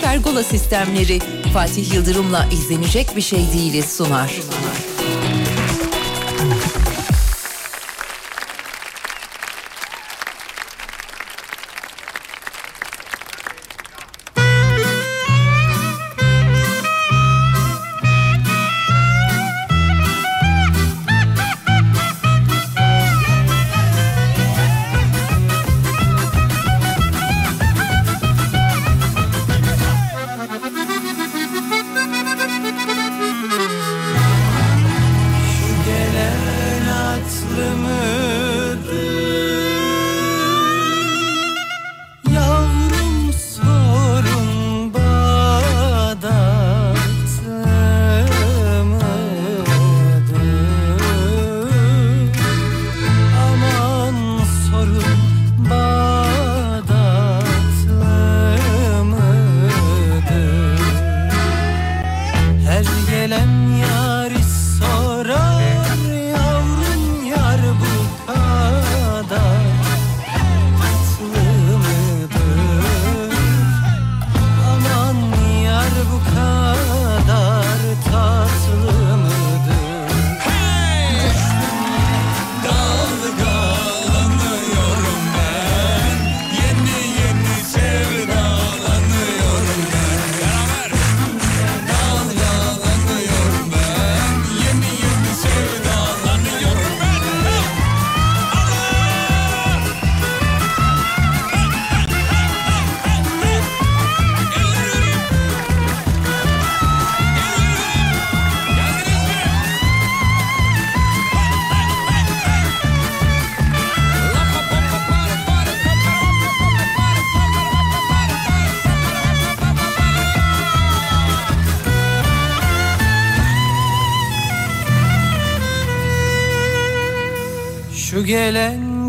[0.00, 1.18] Pergola sistemleri
[1.52, 4.32] Fatih Yıldırım'la izlenecek bir şey değiliz sunar.
[4.32, 4.57] Gelen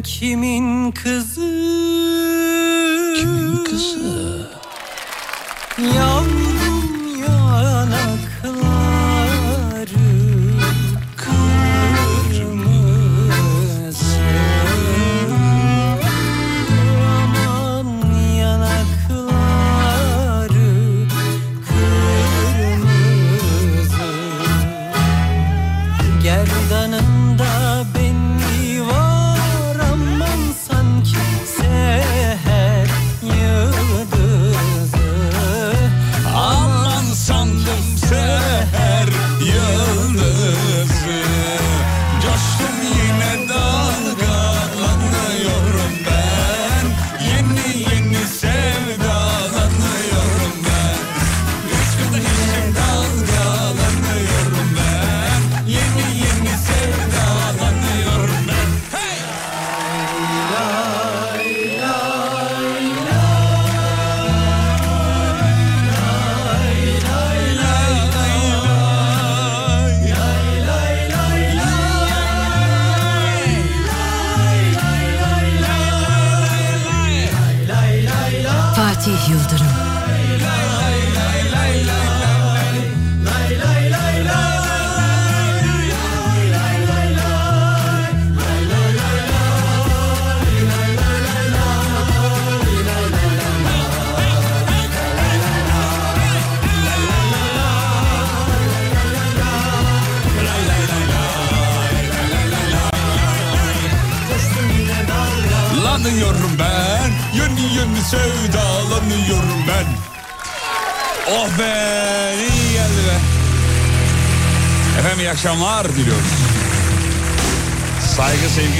[0.01, 1.41] kimin kızı?
[3.19, 4.49] Kimin kızı?
[5.95, 6.38] Yavrum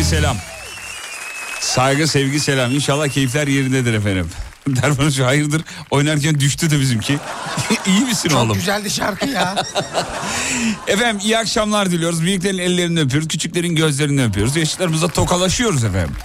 [0.10, 0.38] selam
[1.60, 4.30] Saygı sevgi selam İnşallah keyifler yerindedir efendim
[4.68, 5.62] Derman şu hayırdır
[5.92, 7.18] oynarken düştü de bizimki
[7.88, 9.66] İyi misin Çok oğlum güzeldi şarkı ya.
[10.88, 12.22] Efendim iyi akşamlar diliyoruz.
[12.22, 13.28] Büyüklerin ellerini öpüyoruz.
[13.28, 14.56] Küçüklerin gözlerini öpüyoruz.
[14.56, 16.16] Yaşlılarımıza tokalaşıyoruz efendim.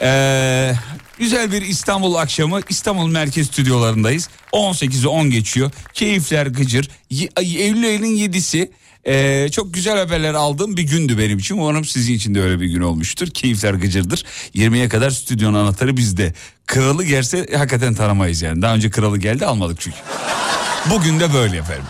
[0.00, 0.72] Ee,
[1.18, 4.28] güzel bir İstanbul akşamı İstanbul Merkez Stüdyolarındayız.
[4.52, 5.70] 18'i 10 geçiyor.
[5.94, 6.90] Keyifler gıcır.
[7.36, 8.70] Eylül ayının 7'si.
[9.06, 11.58] Ee, çok güzel haberler aldığım bir gündü benim için.
[11.58, 13.28] Umarım sizin için de öyle bir gün olmuştur.
[13.28, 14.24] Keyifler gıcırdır.
[14.54, 16.34] 20'ye kadar stüdyonun anahtarı bizde.
[16.66, 18.62] Kralı gelse hakikaten tanımayız yani.
[18.62, 19.96] Daha önce kralı geldi almadık çünkü.
[20.90, 21.84] Bugün de böyle efendim.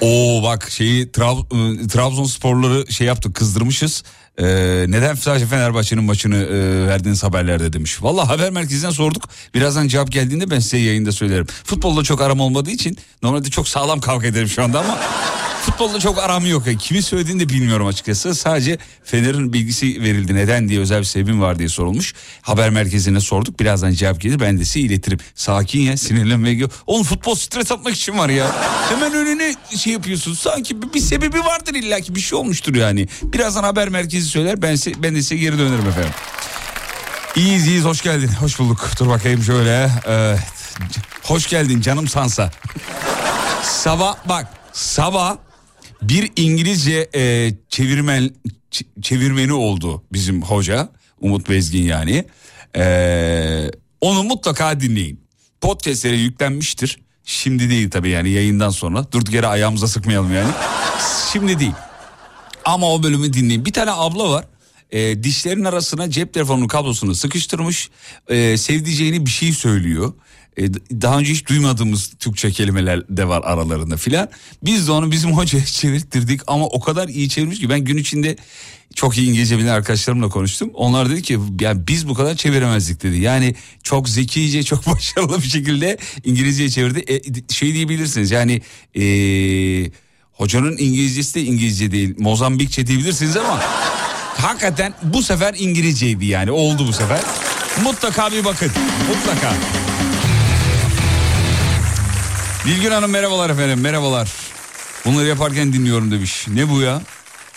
[0.00, 4.02] Oo bak şeyi Trab- ıı, Trabzonsporları şey yaptık kızdırmışız.
[4.38, 4.44] Ee,
[4.88, 8.02] neden sadece Fenerbahçe'nin maçını e, verdiğiniz haberlerde demiş.
[8.02, 9.28] Valla haber merkezinden sorduk.
[9.54, 11.46] Birazdan cevap geldiğinde ben size yayında söylerim.
[11.64, 14.98] Futbolda çok aram olmadığı için normalde çok sağlam kavga ederim şu anda ama
[15.62, 16.66] futbolda çok aram yok.
[16.66, 18.34] Yani kimin söylediğini de bilmiyorum açıkçası.
[18.34, 20.34] Sadece Fener'in bilgisi verildi.
[20.34, 22.14] Neden diye özel bir sebebim var diye sorulmuş.
[22.42, 23.60] Haber merkezine sorduk.
[23.60, 25.18] Birazdan cevap gelir ben de size iletirim.
[25.34, 26.64] Sakin ya sinirlenmeye.
[26.86, 28.56] Oğlum futbol stres atmak için var ya.
[28.88, 30.34] Hemen önüne şey yapıyorsun.
[30.34, 33.08] Sanki bir, bir sebebi vardır illaki bir şey olmuştur yani.
[33.22, 36.10] Birazdan haber merkezi söyler ben, ben de size geri dönerim efendim.
[37.36, 38.28] İyiyiz iyiyiz hoş geldin.
[38.28, 38.90] Hoş bulduk.
[38.98, 39.90] Dur bakayım şöyle.
[40.06, 40.40] Evet.
[41.22, 42.50] Hoş geldin canım Sansa.
[43.62, 45.36] sabah bak sabah
[46.02, 48.30] bir İngilizce e, çevirmen
[49.02, 50.88] çevirmeni oldu bizim hoca
[51.20, 52.24] Umut Bezgin yani.
[52.76, 53.70] E,
[54.00, 55.20] onu mutlaka dinleyin.
[55.60, 56.98] Podcastlere yüklenmiştir.
[57.24, 59.12] Şimdi değil tabii yani yayından sonra.
[59.12, 60.50] Durduk yere ayağımıza sıkmayalım yani.
[61.32, 61.72] Şimdi değil.
[62.64, 63.64] Ama o bölümü dinleyin.
[63.64, 64.44] Bir tane abla var.
[64.90, 67.90] E, dişlerin arasına cep telefonunun kablosunu sıkıştırmış.
[68.28, 70.12] E, sevdiceğini bir şey söylüyor.
[70.58, 74.28] E, daha önce hiç duymadığımız Türkçe kelimeler de var aralarında filan.
[74.62, 78.36] Biz de onu bizim hocaya çevirttirdik ama o kadar iyi çevirmiş ki ben gün içinde
[78.94, 80.70] çok iyi İngilizce bilen arkadaşlarımla konuştum.
[80.74, 83.18] Onlar dedi ki yani biz bu kadar çeviremezdik dedi.
[83.18, 87.04] Yani çok zekice çok başarılı bir şekilde İngilizceye çevirdi.
[87.08, 88.62] E, şey diyebilirsiniz yani
[88.94, 89.02] e,
[90.42, 93.60] hocanın İngilizcesi de İngilizce değil Mozambikçe diyebilirsiniz ama
[94.38, 97.20] hakikaten bu sefer İngilizceydi yani oldu bu sefer.
[97.82, 98.70] Mutlaka bir bakın
[99.08, 99.54] mutlaka.
[102.66, 104.32] Bilgün Hanım merhabalar efendim merhabalar.
[105.04, 106.46] Bunları yaparken dinliyorum demiş.
[106.48, 107.02] Ne bu ya?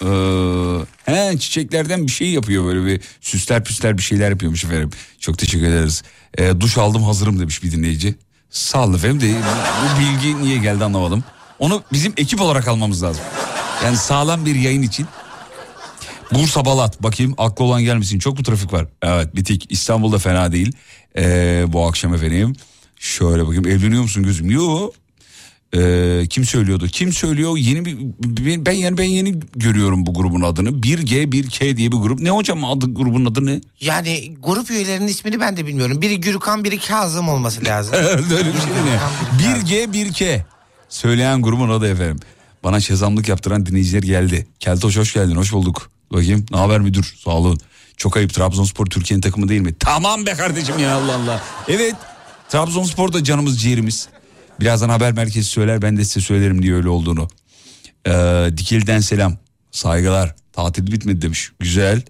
[0.01, 4.89] Ee, he çiçeklerden bir şey yapıyor böyle bir süsler püsler bir şeyler yapıyormuş efendim.
[5.19, 6.03] Çok teşekkür ederiz.
[6.37, 8.15] Ee, duş aldım hazırım demiş bir dinleyici.
[8.49, 9.35] Sağ olun efendim de
[9.83, 11.23] bu bilgi niye geldi anlamadım.
[11.59, 13.23] Onu bizim ekip olarak almamız lazım.
[13.83, 15.07] Yani sağlam bir yayın için.
[16.33, 18.87] Bursa Balat bakayım aklı olan gelmesin çok mu trafik var?
[19.01, 20.71] Evet bitik İstanbul'da fena değil.
[21.17, 22.55] Ee, bu akşam efendim.
[22.99, 24.51] Şöyle bakayım evleniyor musun gözüm?
[24.51, 24.93] Yok.
[25.77, 26.87] Ee, kim söylüyordu?
[26.87, 27.57] Kim söylüyor?
[27.57, 27.97] Yeni bir
[28.65, 30.69] ben yani ben yeni görüyorum bu grubun adını.
[30.69, 32.19] 1G 1K diye bir grup.
[32.19, 33.61] Ne hocam adı grubun adı ne?
[33.81, 36.01] Yani grup üyelerinin ismini ben de bilmiyorum.
[36.01, 37.93] Biri Gürkan biri Kazım olması lazım.
[37.97, 38.99] Öyle bir şey ne?
[39.43, 40.41] 1G 1K.
[40.95, 42.19] Söyleyen grubun adı efendim.
[42.63, 44.47] Bana şezamlık yaptıran dinleyiciler geldi.
[44.59, 45.91] Keltoş hoş geldin hoş bulduk.
[46.11, 47.59] Bakayım ne haber müdür sağ olun.
[47.97, 49.75] Çok ayıp Trabzonspor Türkiye'nin takımı değil mi?
[49.79, 51.43] Tamam be kardeşim ya Allah Allah.
[51.67, 51.95] Evet
[52.49, 54.07] Trabzonspor da canımız ciğerimiz.
[54.59, 57.27] Birazdan haber merkezi söyler ben de size söylerim diye öyle olduğunu.
[58.07, 59.37] Ee, Dikil'den selam.
[59.71, 60.35] Saygılar.
[60.53, 61.51] Tatil bitmedi demiş.
[61.59, 62.01] Güzel.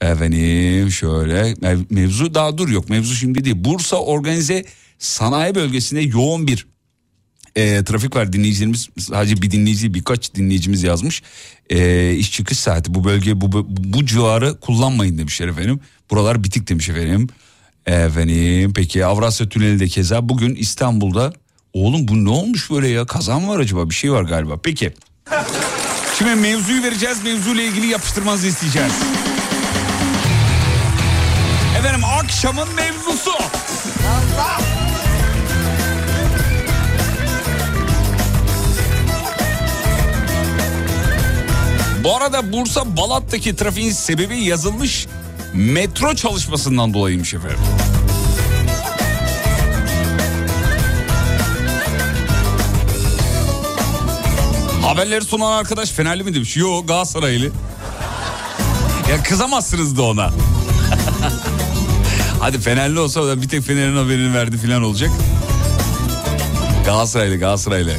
[0.00, 3.56] Efendim şöyle mev- mevzu daha dur yok mevzu şimdi değil.
[3.58, 4.64] Bursa organize
[4.98, 6.66] sanayi bölgesinde yoğun bir
[7.56, 11.22] e, trafik var dinleyicilerimiz sadece bir dinleyici birkaç dinleyicimiz yazmış.
[11.70, 15.80] E, iş çıkış saati bu bölge bu, bu, bu civarı kullanmayın demişler efendim.
[16.10, 17.28] Buralar bitik demiş efendim.
[17.86, 21.32] Efendim peki Avrasya Tüneli de keza bugün İstanbul'da
[21.72, 24.92] oğlum bu ne olmuş böyle ya kazan var acaba bir şey var galiba peki.
[26.18, 28.92] Şimdi mevzuyu vereceğiz mevzuyla ilgili yapıştırmanızı isteyeceğiz.
[31.78, 32.97] Efendim akşamın mevzusu.
[42.04, 45.06] Bu arada Bursa Balat'taki trafiğin sebebi yazılmış
[45.54, 47.58] metro çalışmasından dolayıymış efendim.
[54.82, 56.56] Haberleri sunan arkadaş Fenerli mi demiş?
[56.56, 57.44] Yo Galatasaraylı.
[59.10, 60.30] Ya kızamazsınız da ona.
[62.40, 65.10] Hadi Fenerli olsa da bir tek Fener'in haberini verdi falan olacak.
[66.84, 67.96] Galatasaraylı Galatasaraylı.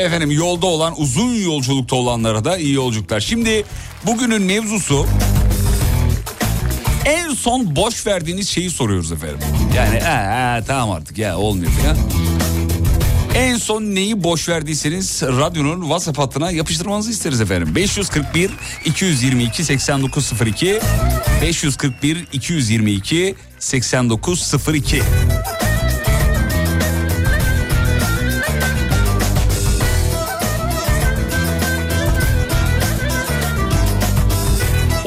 [0.00, 3.20] Efendim yolda olan uzun yolculukta olanlara da iyi yolculuklar.
[3.20, 3.64] Şimdi
[4.06, 5.06] bugünün mevzusu
[7.04, 9.38] en son boş verdiğiniz şeyi soruyoruz efendim.
[9.76, 11.96] Yani ee, ee, tamam artık ya olmuyor falan.
[13.34, 17.74] En son neyi boş verdiyseniz radyonun WhatsApp hattına yapıştırmanızı isteriz efendim.
[17.74, 18.50] 541
[18.84, 20.80] 222 8902
[21.42, 25.02] 541 222 8902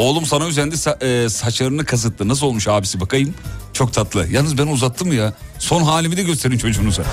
[0.04, 2.28] Oğlum sana özendi sa- e, saçlarını kasıttı.
[2.28, 3.34] Nasıl olmuş abisi bakayım.
[3.74, 4.28] Çok tatlı.
[4.32, 5.34] Yalnız ben uzattım ya.
[5.60, 7.04] Son halimi de gösterin çocuğunuza.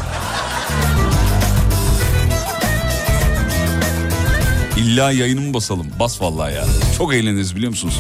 [4.77, 5.87] İlla yayınımı basalım.
[6.01, 6.65] Bas vallahi ya.
[6.99, 7.95] Çok eğleniriz biliyor musunuz?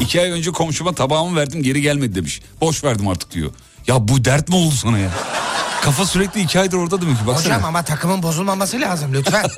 [0.00, 2.40] İki ay önce komşuma tabağımı verdim geri gelmedi demiş.
[2.60, 3.50] Boş verdim artık diyor.
[3.86, 5.10] Ya bu dert mi oldu sana ya?
[5.82, 7.54] Kafa sürekli iki aydır orada demek ki baksana.
[7.54, 9.44] Hocam ama takımın bozulmaması lazım lütfen.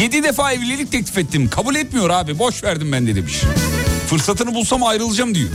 [0.00, 1.50] Yedi defa evlilik teklif ettim.
[1.50, 2.38] Kabul etmiyor abi.
[2.38, 3.42] Boş verdim ben de demiş.
[4.06, 5.48] Fırsatını bulsam ayrılacağım diyor.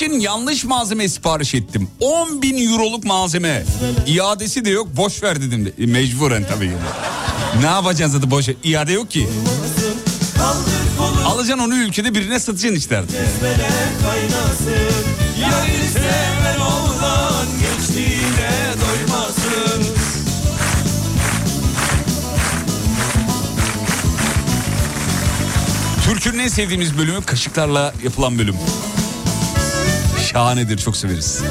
[0.00, 1.88] İçin yanlış malzeme sipariş ettim.
[2.00, 3.64] 10 bin euroluk malzeme.
[4.06, 5.66] İadesi de yok boş ver dedim.
[5.66, 5.72] de.
[5.78, 6.72] E, mecburen tabii.
[7.60, 9.28] Ne yapacağız dedi boş İade yok ki.
[11.26, 13.16] Alacaksın onu ülkede birine satacaksın işte artık.
[26.04, 28.56] Türk'ün en sevdiğimiz bölümü kaşıklarla yapılan bölüm.
[30.32, 31.42] Şahanedir çok severiz.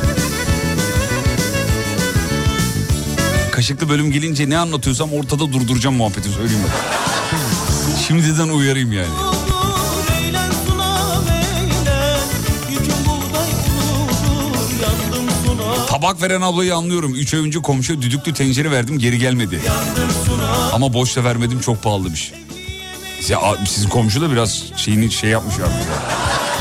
[3.51, 7.97] Kaşıklı bölüm gelince ne anlatıyorsam ortada durduracağım muhabbeti söyleyeyim ben.
[8.07, 9.13] Şimdiden uyarayım yani.
[15.89, 17.15] Tabak veren ablayı anlıyorum.
[17.15, 19.59] Üç ay önce komşuya düdüklü tencere verdim geri gelmedi.
[20.73, 22.31] Ama boş da vermedim çok pahalıymış.
[23.29, 25.73] Ya, a- sizin komşu da biraz şeyini şey yapmış abi.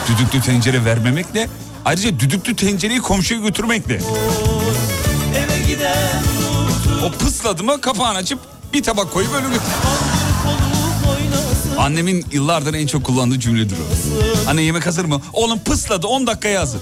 [0.08, 1.48] Düdüklü tencere vermemekle
[1.88, 4.00] ayrıca düdüklü tencereyi komşuya götürmekle.
[5.36, 6.22] Eve giden
[7.04, 8.38] O pısladı mı kapağını açıp
[8.72, 9.62] bir tabak koyup öyle götür.
[11.78, 14.50] Annemin yıllardır en çok kullandığı cümledir o.
[14.50, 15.20] Anne yemek hazır mı?
[15.32, 16.80] Oğlum pısladı 10 dakikaya hazır.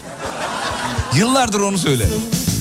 [1.17, 2.07] Yıllardır onu söyle.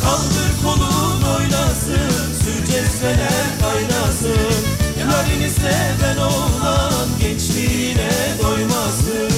[0.01, 2.11] Kaldır kolun oynasın
[2.43, 4.55] Sür cezveler kaynasın
[4.99, 8.11] Yarını seven oğlan gençliğine
[8.43, 9.29] doymasın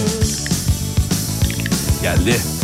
[2.01, 2.56] Geldi.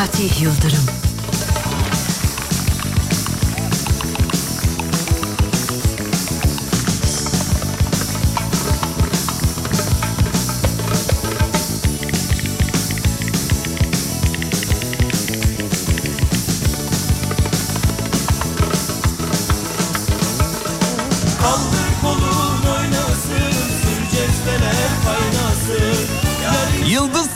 [0.00, 0.99] Fatih Yıldırım.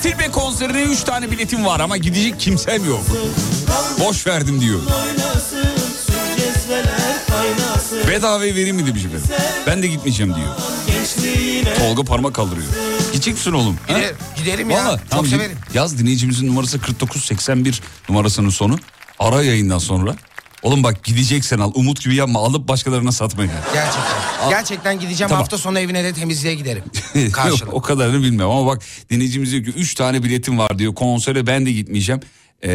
[0.05, 3.01] Tilbe konserine 3 tane biletim var ama gidecek kimsem yok.
[4.01, 4.81] Boş verdim diyor.
[8.09, 9.29] Bedavaya vereyim mi demiş efendim.
[9.67, 10.49] Ben de gitmeyeceğim diyor.
[11.79, 12.67] Tolga parmak kaldırıyor.
[13.13, 13.79] Gidecek misin oğlum?
[13.89, 14.85] Gider- giderim ya.
[14.85, 15.59] Vallahi, Çok tamam, severim.
[15.75, 18.79] Yaz dinleyicimizin numarası 4981 numarasının sonu.
[19.19, 20.15] Ara yayından sonra.
[20.63, 21.73] Oğlum bak gideceksen al.
[21.75, 22.41] Umut gibi yapma.
[22.41, 23.53] Alıp başkalarına satmayın.
[23.75, 24.24] Gerçekten.
[24.51, 25.43] Gerçekten gideceğim Tamam.
[25.43, 26.83] hafta sonu evine de temizliğe giderim.
[27.33, 27.75] Karşılık.
[27.75, 30.95] o kadarını bilmem ama bak dinleyicimiz diyor ki 3 tane biletim var diyor.
[30.95, 32.21] Konsere ben de gitmeyeceğim.
[32.65, 32.71] Ee,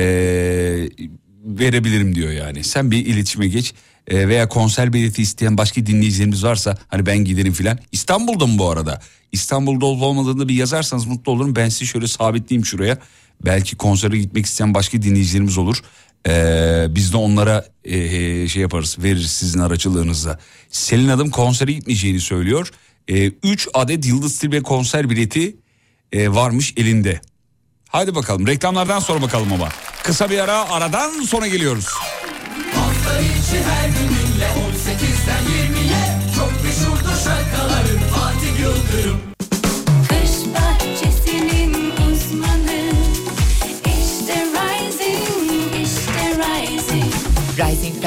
[1.45, 2.63] verebilirim diyor yani.
[2.63, 3.73] Sen bir iletişime geç.
[4.07, 7.79] Ee, veya konser bileti isteyen başka dinleyicilerimiz varsa hani ben giderim filan.
[7.91, 9.01] İstanbul'da mı bu arada?
[9.31, 11.55] İstanbul'da olup olmadığını bir yazarsanız mutlu olurum.
[11.55, 12.97] Ben sizi şöyle sabitleyeyim şuraya.
[13.45, 15.77] Belki konsere gitmek isteyen başka dinleyicilerimiz olur.
[16.27, 20.39] Ee, biz de onlara ee, şey yaparız veririz sizin aracılığınızla.
[20.69, 22.71] Selin Adım konsere gitmeyeceğini söylüyor.
[23.43, 25.57] 3 adet Yıldız Tilbe konser bileti
[26.11, 27.21] ee, varmış elinde.
[27.89, 29.69] Hadi bakalım reklamlardan sonra bakalım ama.
[30.03, 31.85] Kısa bir ara aradan sonra geliyoruz.
[31.85, 31.95] Kış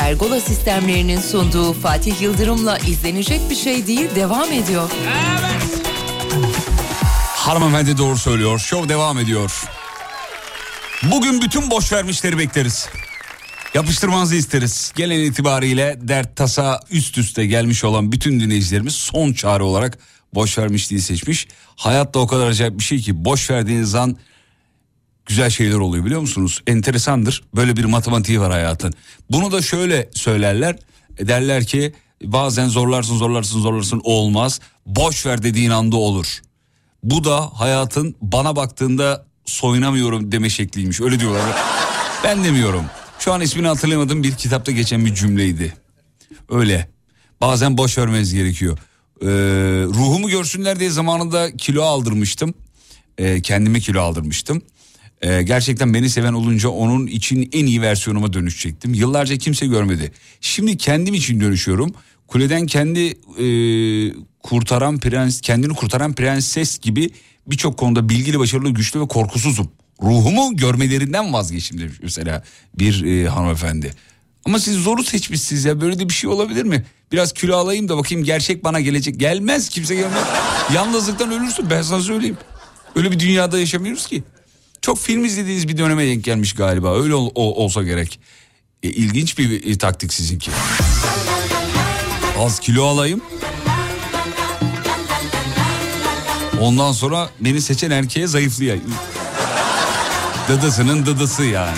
[0.03, 4.91] Pergola sistemlerinin sunduğu Fatih Yıldırım'la izlenecek bir şey değil devam ediyor.
[7.37, 8.59] Hanımefendi doğru söylüyor.
[8.59, 9.65] Şov devam ediyor.
[11.03, 12.89] Bugün bütün boş vermişleri bekleriz.
[13.75, 14.93] Yapıştırmanızı isteriz.
[14.97, 19.99] Gelen itibariyle dert tasa üst üste gelmiş olan bütün dinleyicilerimiz son çare olarak
[20.35, 21.49] boş vermişliği seçmiş.
[21.77, 24.17] Hayat da o kadar acayip bir şey ki boş verdiğiniz an
[25.27, 26.63] güzel şeyler oluyor biliyor musunuz?
[26.67, 27.45] Enteresandır.
[27.57, 28.93] Böyle bir matematiği var hayatın.
[29.31, 30.79] Bunu da şöyle söylerler.
[31.19, 31.93] E, Derler ki
[32.25, 34.61] bazen zorlarsın zorlarsın zorlarsın olmaz.
[34.87, 36.41] Boş ver dediğin anda olur.
[37.03, 41.01] Bu da hayatın bana baktığında soyunamıyorum deme şekliymiş.
[41.01, 41.43] Öyle diyorlar.
[42.25, 42.85] Ben demiyorum.
[43.19, 45.75] Şu an ismini hatırlamadığım bir kitapta geçen bir cümleydi.
[46.49, 46.89] Öyle.
[47.41, 48.79] Bazen boş vermeniz gerekiyor.
[49.23, 49.27] Ee,
[49.87, 52.55] ruhumu görsünler diye zamanında kilo aldırmıştım.
[53.19, 54.63] Ee, kendime kilo aldırmıştım.
[55.23, 58.95] Ee, gerçekten beni seven olunca onun için en iyi versiyonuma dönüşecektim.
[58.95, 60.13] Yıllarca kimse görmedi.
[60.41, 61.95] Şimdi kendim için dönüşüyorum.
[62.29, 63.01] Kuleden kendi
[63.39, 63.47] e,
[64.43, 67.11] kurtaran prens, kendini kurtaran prenses gibi
[67.47, 69.71] birçok konuda bilgili, başarılı, güçlü ve korkusuzum.
[70.03, 72.43] Ruhumu görmelerinden vazgeçtim demiş mesela
[72.79, 73.91] bir e, hanımefendi.
[74.45, 76.85] Ama siz zoru seçmişsiniz ya böyle de bir şey olabilir mi?
[77.13, 79.21] Biraz kilo alayım da bakayım gerçek bana gelecek.
[79.21, 80.25] Gelmez kimse gelmez.
[80.75, 82.37] Yalnızlıktan ölürsün ben sana söyleyeyim.
[82.97, 84.23] Öyle bir dünyada yaşamıyoruz ki.
[84.83, 86.97] Çok film izlediğiniz bir döneme denk gelmiş galiba.
[87.03, 88.21] Öyle ol- o- olsa gerek.
[88.83, 90.51] E, ilginç bir e, taktik sizinki.
[92.39, 93.21] Az kilo alayım.
[96.61, 98.95] Ondan sonra beni seçen erkeğe zayıflayayım.
[100.49, 101.77] Dıdısının dıdısı yani.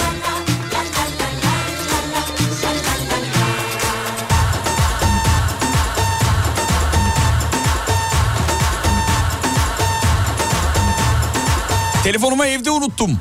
[12.05, 13.21] Telefonumu evde unuttum.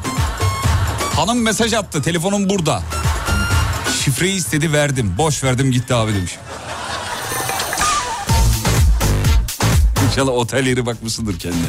[1.16, 2.02] Hanım mesaj attı.
[2.02, 2.84] Telefonum burada.
[4.04, 5.14] Şifreyi istedi verdim.
[5.18, 6.38] Boş verdim gitti abi demiş.
[10.10, 11.66] İnşallah otel yeri bakmışsındır kendine.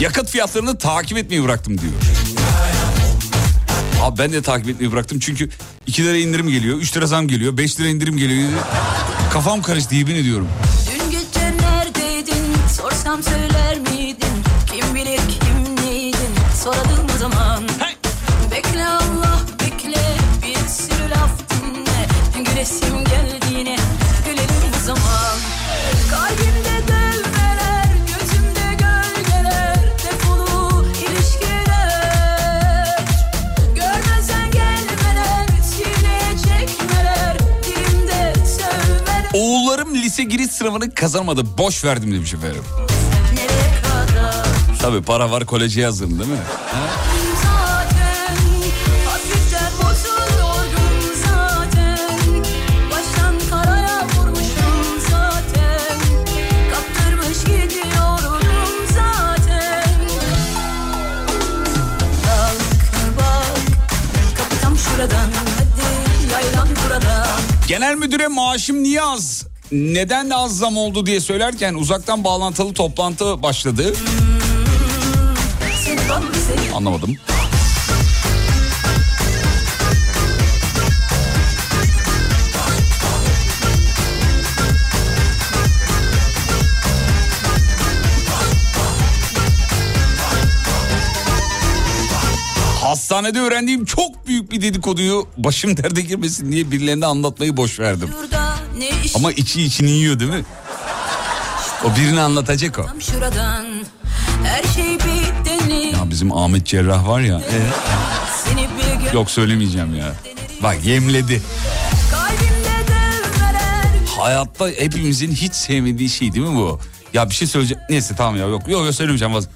[0.00, 1.92] Yakıt fiyatlarını takip etmeyi bıraktım diyor.
[4.02, 5.50] Abi ben de takip etmeyi bıraktım çünkü
[5.86, 8.50] 2 lira indirim geliyor, 3 lira zam geliyor, 5 lira indirim geliyor.
[9.32, 10.48] Kafam karıştı yemin ediyorum.
[40.14, 41.58] Lise giriş sınavını kazanmadı.
[41.58, 42.62] Boş verdim demiş efendim.
[44.80, 46.36] Tabii para var koleje yazdım değil mi?
[67.68, 69.53] Genel müdüre maaşım niye az?
[69.74, 73.92] Neden az zam oldu diye söylerken uzaktan bağlantılı toplantı başladı.
[76.74, 77.16] Anlamadım.
[92.82, 98.10] Hastanede öğrendiğim çok büyük bir dedikoduyu başım derde girmesin diye birilerine anlatmayı boş verdim.
[98.22, 98.43] Burada
[98.78, 100.44] ne iş Ama içi içini yiyor değil mi?
[101.84, 103.00] O birini anlatacak o.
[103.00, 103.66] şuradan
[104.44, 104.94] Her şey
[105.92, 107.40] Ya bizim Ahmet Cerrah var ya.
[108.48, 110.14] Gün Yok söylemeyeceğim ya.
[110.62, 111.42] Bak yemledi.
[114.18, 116.80] Hayatta hepimizin hiç sevmediği şey değil mi bu?
[117.12, 117.82] Ya bir şey söyleyeceğim.
[117.90, 119.34] Neyse tamam ya yok yok, yok söylemeyeceğim.
[119.34, 119.48] Vaz...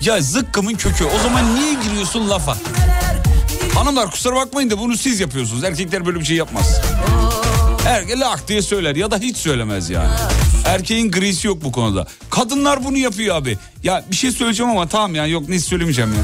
[0.00, 1.04] Ya zıkkımın kökü.
[1.04, 2.56] O zaman niye giriyorsun lafa?
[3.74, 5.64] Hanımlar kusura bakmayın da bunu siz yapıyorsunuz.
[5.64, 6.80] Erkekler böyle bir şey yapmaz.
[7.90, 10.10] Erkek lak diye söyler ya da hiç söylemez yani.
[10.64, 12.06] Erkeğin grisi yok bu konuda.
[12.30, 13.58] Kadınlar bunu yapıyor abi.
[13.82, 16.20] Ya bir şey söyleyeceğim ama tamam ya yok ne söylemeyeceğim ya.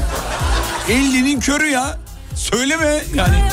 [0.95, 1.99] Elinin körü ya.
[2.35, 3.43] Söyleme yani.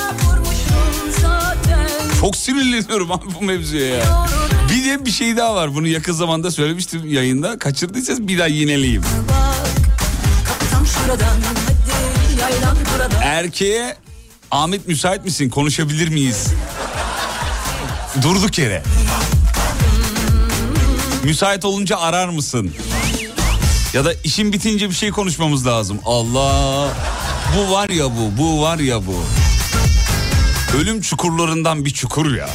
[2.21, 4.27] Çok sinirleniyorum abi bu mevzuya ya.
[4.71, 5.75] Bir de bir şey daha var.
[5.75, 7.59] Bunu yakın zamanda söylemiştim yayında.
[7.59, 9.03] Kaçırdıysanız bir daha yineleyeyim.
[13.23, 13.97] Erkeğe
[14.51, 15.49] Ahmet müsait misin?
[15.49, 16.47] Konuşabilir miyiz?
[18.23, 18.83] Durduk yere.
[21.25, 22.75] Müsait olunca arar mısın?
[23.93, 25.99] Ya da işin bitince bir şey konuşmamız lazım.
[26.05, 26.89] Allah.
[27.57, 29.25] Bu var ya bu, bu var ya bu.
[30.77, 32.49] Ölüm çukurlarından bir çukur ya.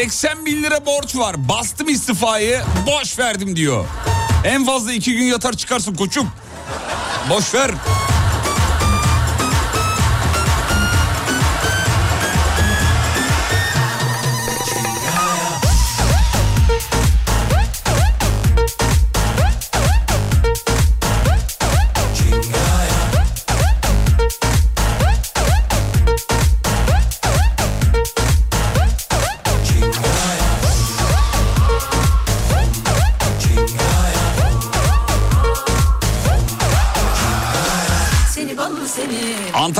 [0.00, 1.48] 80 bin lira borç var.
[1.48, 3.84] Bastım istifayı boş verdim diyor.
[4.44, 6.28] En fazla iki gün yatar çıkarsın koçum.
[7.30, 7.70] Boş ver.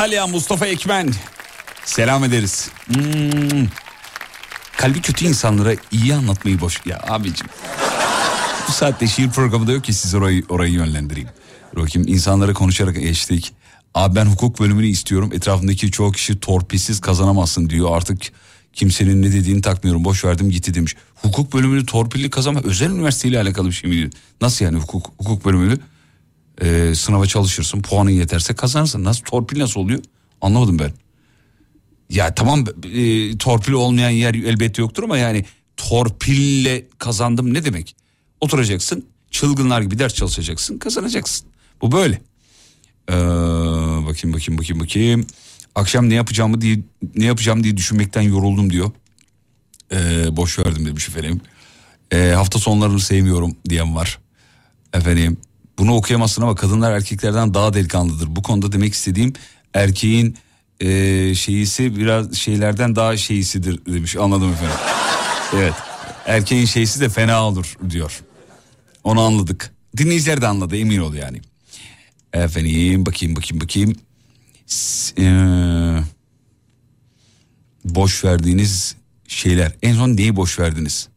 [0.01, 1.13] Antalya Mustafa Ekmen.
[1.85, 2.71] Selam ederiz.
[2.87, 3.67] Hmm.
[4.77, 6.87] Kalbi kötü insanlara iyi anlatmayı boş...
[6.87, 7.47] Ya abicim.
[8.69, 11.29] Bu saatte şiir programında yok ki siz orayı, orayı yönlendireyim.
[11.77, 13.53] Bakayım insanlara konuşarak geçtik.
[13.95, 15.31] Abi ben hukuk bölümünü istiyorum.
[15.33, 17.97] Etrafındaki çoğu kişi torpilsiz kazanamazsın diyor.
[17.97, 18.19] Artık
[18.73, 20.05] kimsenin ne dediğini takmıyorum.
[20.05, 20.97] Boş verdim gitti demiş.
[21.15, 24.11] Hukuk bölümünü torpilli kazanma özel üniversiteyle alakalı bir şey mi diyor?
[24.41, 25.79] Nasıl yani hukuk, hukuk bölümünü?
[26.63, 29.05] Ee, sınava çalışırsın puanın yeterse kazanırsın.
[29.05, 30.03] Nasıl torpil nasıl oluyor?
[30.41, 30.93] Anlamadım ben.
[32.11, 35.45] Ya tamam e, torpil olmayan yer elbette yoktur ama yani
[35.77, 37.97] torpille kazandım ne demek?
[38.41, 41.47] Oturacaksın çılgınlar gibi ders çalışacaksın kazanacaksın.
[41.83, 42.21] Bu böyle.
[43.11, 43.15] Ee,
[44.07, 45.27] bakayım bakayım bakayım bakayım.
[45.75, 46.79] Akşam ne yapacağımı diye
[47.17, 48.91] ne yapacağım diye düşünmekten yoruldum diyor.
[49.93, 51.41] Ee, boş verdim demiş efendim.
[52.13, 54.19] Ee, hafta sonlarını sevmiyorum diyen var.
[54.95, 55.37] Efendim
[55.81, 58.37] bunu okuyamazsın ama kadınlar erkeklerden daha delikanlıdır.
[58.37, 59.33] Bu konuda demek istediğim
[59.75, 60.37] erkeğin
[60.81, 64.77] e, şeyisi biraz şeylerden daha şeyisidir demiş anladım efendim.
[65.55, 65.75] Evet
[66.27, 68.21] erkeğin şeysi de fena olur diyor.
[69.05, 69.75] Onu anladık.
[69.97, 71.41] Dinleyiciler de anladı emin ol yani.
[72.33, 73.95] Efendim bakayım bakayım bakayım.
[75.17, 76.03] Eee,
[77.85, 78.97] boş verdiğiniz
[79.29, 79.73] şeyler.
[79.83, 81.09] En son neyi boş verdiniz?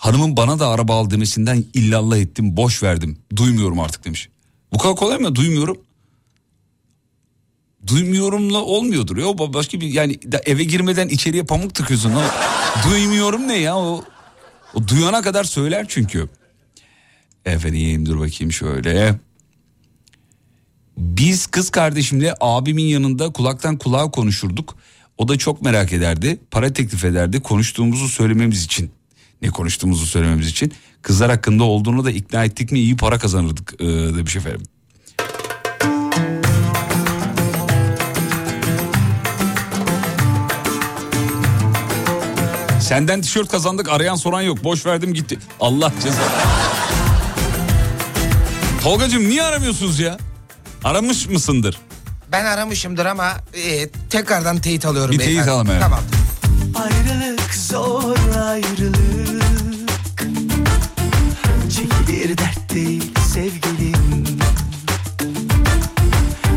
[0.00, 3.18] Hanımın bana da araba al demesinden illallah ettim boş verdim.
[3.36, 4.28] Duymuyorum artık demiş.
[4.72, 5.34] Bu kadar kolay mı?
[5.34, 5.78] Duymuyorum.
[7.86, 9.38] Duymuyorumla olmuyordur ya.
[9.38, 12.12] Başka bir yani eve girmeden içeriye pamuk tıkıyorsun.
[12.12, 12.22] O,
[12.90, 14.04] duymuyorum ne ya o.
[14.74, 16.28] O duyana kadar söyler çünkü.
[17.44, 19.14] Efendim dur bakayım şöyle.
[20.96, 24.76] Biz kız kardeşimle abimin yanında kulaktan kulağa konuşurduk.
[25.18, 26.40] O da çok merak ederdi.
[26.50, 28.90] Para teklif ederdi konuştuğumuzu söylememiz için.
[29.42, 30.72] Ne konuştuğumuzu söylememiz için.
[31.02, 34.62] Kızlar hakkında olduğunu da ikna ettik mi iyi para kazanırdık ee, demiş efendim.
[42.80, 44.64] Senden tişört kazandık arayan soran yok.
[44.64, 45.38] Boş verdim gitti.
[45.60, 46.22] Allah ceza.
[48.82, 50.18] Tolgacığım niye aramıyorsunuz ya?
[50.84, 51.78] Aramış mısındır?
[52.32, 55.12] Ben aramışımdır ama e, tekrardan teyit alıyorum.
[55.12, 55.82] Bir teyit alalım, evet.
[55.82, 56.00] Tamam.
[56.74, 59.19] Ayrılık zor ayrılık
[62.74, 64.24] değil sevgilim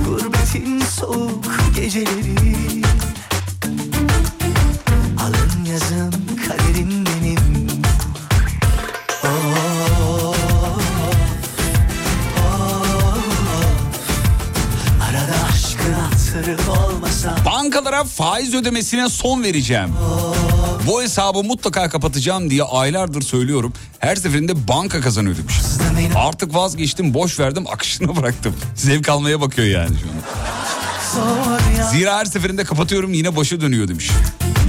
[0.06, 1.46] Gurbetin soğuk
[1.76, 2.84] geceleri
[5.20, 6.14] Alın yazın
[6.48, 7.68] kaderim benim
[9.24, 10.36] Oh, oh.
[16.70, 19.90] Olmasa Bankalara faiz ödemesine son vereceğim.
[20.88, 23.74] Bu hesabı mutlaka kapatacağım diye aylardır söylüyorum.
[24.00, 25.56] Her seferinde banka kazanıyor demiş.
[26.16, 28.56] Artık vazgeçtim boş verdim akışına bıraktım.
[28.76, 30.14] Zevk almaya bakıyor yani şu an.
[31.92, 34.10] Zira her seferinde kapatıyorum yine başı dönüyor demiş.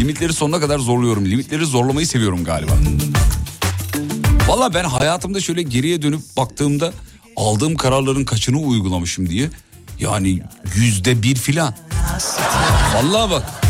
[0.00, 1.24] Limitleri sonuna kadar zorluyorum.
[1.26, 2.72] Limitleri zorlamayı seviyorum galiba.
[4.48, 6.92] Valla ben hayatımda şöyle geriye dönüp baktığımda
[7.36, 9.50] aldığım kararların kaçını uygulamışım diye.
[10.00, 10.42] Yani
[10.74, 11.74] yüzde bir filan.
[12.94, 13.63] Vallahi bak.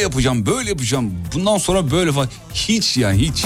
[0.00, 1.12] Şöyle yapacağım, böyle yapacağım.
[1.34, 2.28] Bundan sonra böyle falan.
[2.54, 3.44] Hiç yani hiç.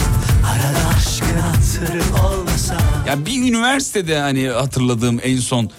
[3.06, 5.70] Ya bir üniversitede hani hatırladığım en son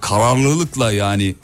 [0.00, 1.34] kararlılıkla yani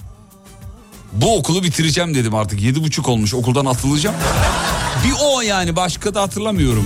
[1.13, 2.63] bu okulu bitireceğim dedim artık.
[2.63, 4.17] Yedi buçuk olmuş okuldan atılacağım.
[5.05, 6.85] Bir o yani başka da hatırlamıyorum.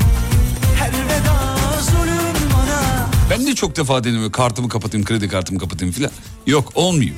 [3.31, 6.11] Ben de çok defa dedim kartımı kapatayım kredi kartımı kapatayım filan.
[6.47, 7.15] Yok olmuyor.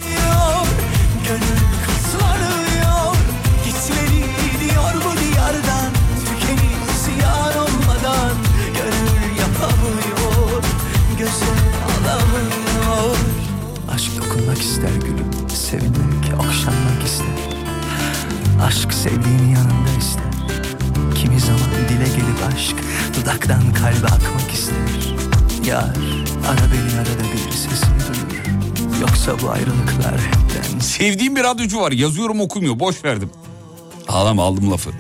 [18.67, 20.25] Aşk sevdiğini yanında ister
[21.21, 22.77] Kimi zaman dile gelip aşk
[23.17, 24.77] Dudaktan kalbe akmak ister
[25.65, 25.97] Yar
[26.49, 32.41] ara beni arada bir sesini duyur Yoksa bu ayrılıklar hepten Sevdiğim bir radyocu var yazıyorum
[32.41, 33.31] okumuyor boş verdim.
[34.09, 34.91] Ağlama aldım lafı.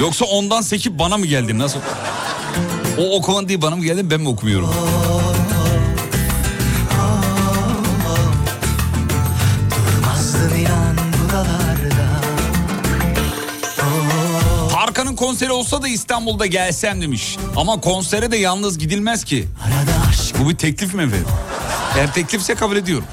[0.00, 1.78] Yoksa ondan sekip bana mı geldin nasıl?
[2.98, 4.70] O okuman değil bana mı geldi ben mi okumuyorum?
[15.36, 17.36] Konseri olsa da İstanbul'da gelsem demiş.
[17.56, 19.48] Ama konsere de yalnız gidilmez ki.
[20.38, 21.26] Bu bir teklif mi efendim?
[21.96, 23.04] Eğer teklifse kabul ediyorum.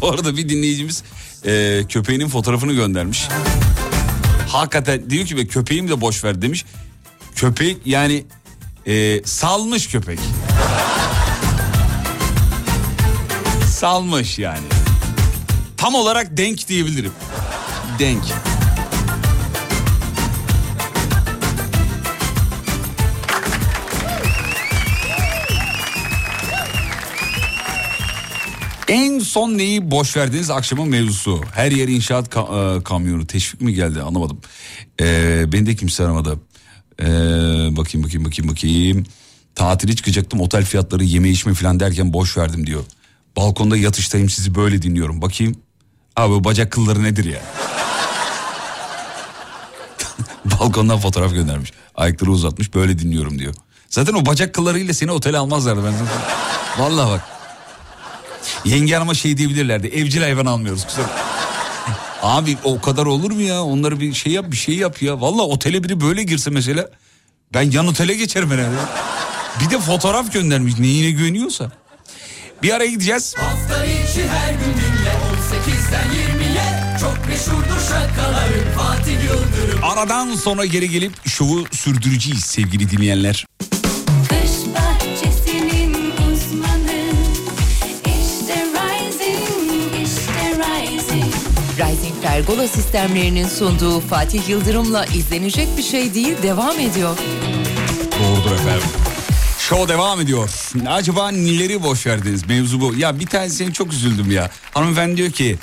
[0.00, 1.02] Bu arada bir dinleyicimiz
[1.44, 3.28] e, köpeğinin fotoğrafını göndermiş.
[4.48, 6.64] Hakikaten diyor ki be köpeğim de boş ver demiş.
[7.34, 8.24] Köpek yani
[8.86, 10.18] e, salmış köpek.
[13.70, 14.83] salmış yani.
[15.84, 17.12] Tam olarak denk diyebilirim.
[17.98, 18.22] Denk.
[28.88, 31.40] En son neyi boş verdiğiniz akşamın mevzusu.
[31.54, 33.26] Her yer inşaat ka- e, kamyonu.
[33.26, 34.40] Teşvik mi geldi anlamadım.
[35.00, 36.40] Ee, beni de kimse aramadı.
[37.00, 37.04] Ee,
[37.76, 39.06] bakayım bakayım bakayım bakayım.
[39.54, 42.84] Tatile çıkacaktım otel fiyatları yeme içme falan derken boş verdim diyor.
[43.36, 45.22] Balkonda yatıştayım sizi böyle dinliyorum.
[45.22, 45.63] Bakayım.
[46.16, 47.40] Abi bacak kılları nedir ya?
[50.44, 51.72] Balkondan fotoğraf göndermiş.
[51.94, 53.54] Ayakları uzatmış böyle dinliyorum diyor.
[53.88, 56.08] Zaten o bacak kıllarıyla seni otele almazlardı ben sana.
[56.86, 57.20] Vallahi bak.
[58.64, 59.86] Yenge hanıma şey diyebilirlerdi.
[59.86, 61.06] Evcil hayvan almıyoruz kusura.
[62.22, 63.62] Abi o kadar olur mu ya?
[63.62, 65.20] Onları bir şey yap bir şey yap ya.
[65.20, 66.90] Vallahi otele biri böyle girse mesela.
[67.54, 68.76] Ben yan otele geçerim herhalde.
[69.60, 71.70] Bir de fotoğraf göndermiş neyine güveniyorsa.
[72.62, 73.34] Bir araya gideceğiz.
[73.38, 75.13] Hafta içi her gün dinle
[75.64, 83.46] 18'den 20'ye Çok meşhurdur şakaların Fatih Yıldırım Aradan sonra geri gelip şovu sürdüreceğiz sevgili dinleyenler.
[86.32, 86.92] Uzmanı
[88.06, 91.34] İşte Rising, işte Rising
[91.78, 97.18] Rising Pergola sistemlerinin sunduğu Fatih Yıldırım'la izlenecek bir şey değil devam ediyor.
[98.22, 98.88] Doğrudur efendim.
[99.68, 100.50] Show devam ediyor.
[100.86, 102.46] Acaba neleri boş verdiniz?
[102.48, 102.94] Mevzu bu.
[102.94, 104.50] Ya bir tanesine çok üzüldüm ya.
[104.74, 105.58] Hanımefendi diyor ki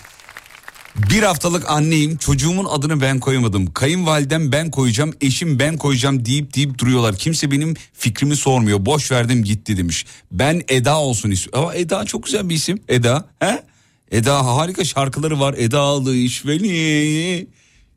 [0.96, 3.74] bir haftalık anneyim çocuğumun adını ben koymadım.
[3.74, 7.18] Kayınvalidem ben koyacağım eşim ben koyacağım deyip deyip duruyorlar.
[7.18, 8.86] Kimse benim fikrimi sormuyor.
[8.86, 10.06] Boş verdim gitti demiş.
[10.32, 11.64] Ben Eda olsun istiyorum.
[11.64, 12.82] Ama Eda çok güzel bir isim.
[12.90, 13.26] Eda.
[13.40, 13.64] He?
[14.12, 15.56] Eda harika şarkıları var.
[15.58, 17.48] Edalı işveli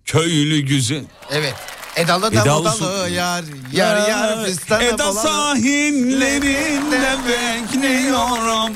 [0.04, 1.04] köylü güzel.
[1.30, 1.54] Evet.
[1.96, 5.20] Edalı da Edalı modalı su- yar yar yar fistanı Eda bolalı.
[5.22, 8.74] sahillerinde bekliyorum.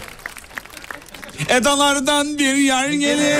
[1.48, 3.38] Edalardan bir yer gelir.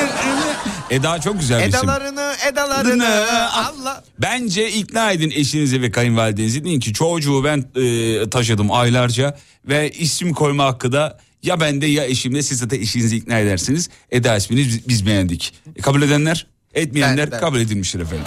[0.91, 1.79] Eda çok güzel bir isim.
[1.85, 4.05] Edalarını edalarını Allah.
[4.19, 6.64] Bence ikna edin eşinizi ve kayınvalidenizi.
[6.64, 9.38] Deyin ki çocuğu ben e, taşıdım aylarca
[9.69, 13.88] ve isim koyma hakkı da ya bende ya eşimde siz de eşinizi ikna edersiniz.
[14.11, 15.55] Eda ismini biz, biz beğendik.
[15.77, 18.25] E, kabul edenler etmeyenler Ben- ben- kabul edilmiştir efendim.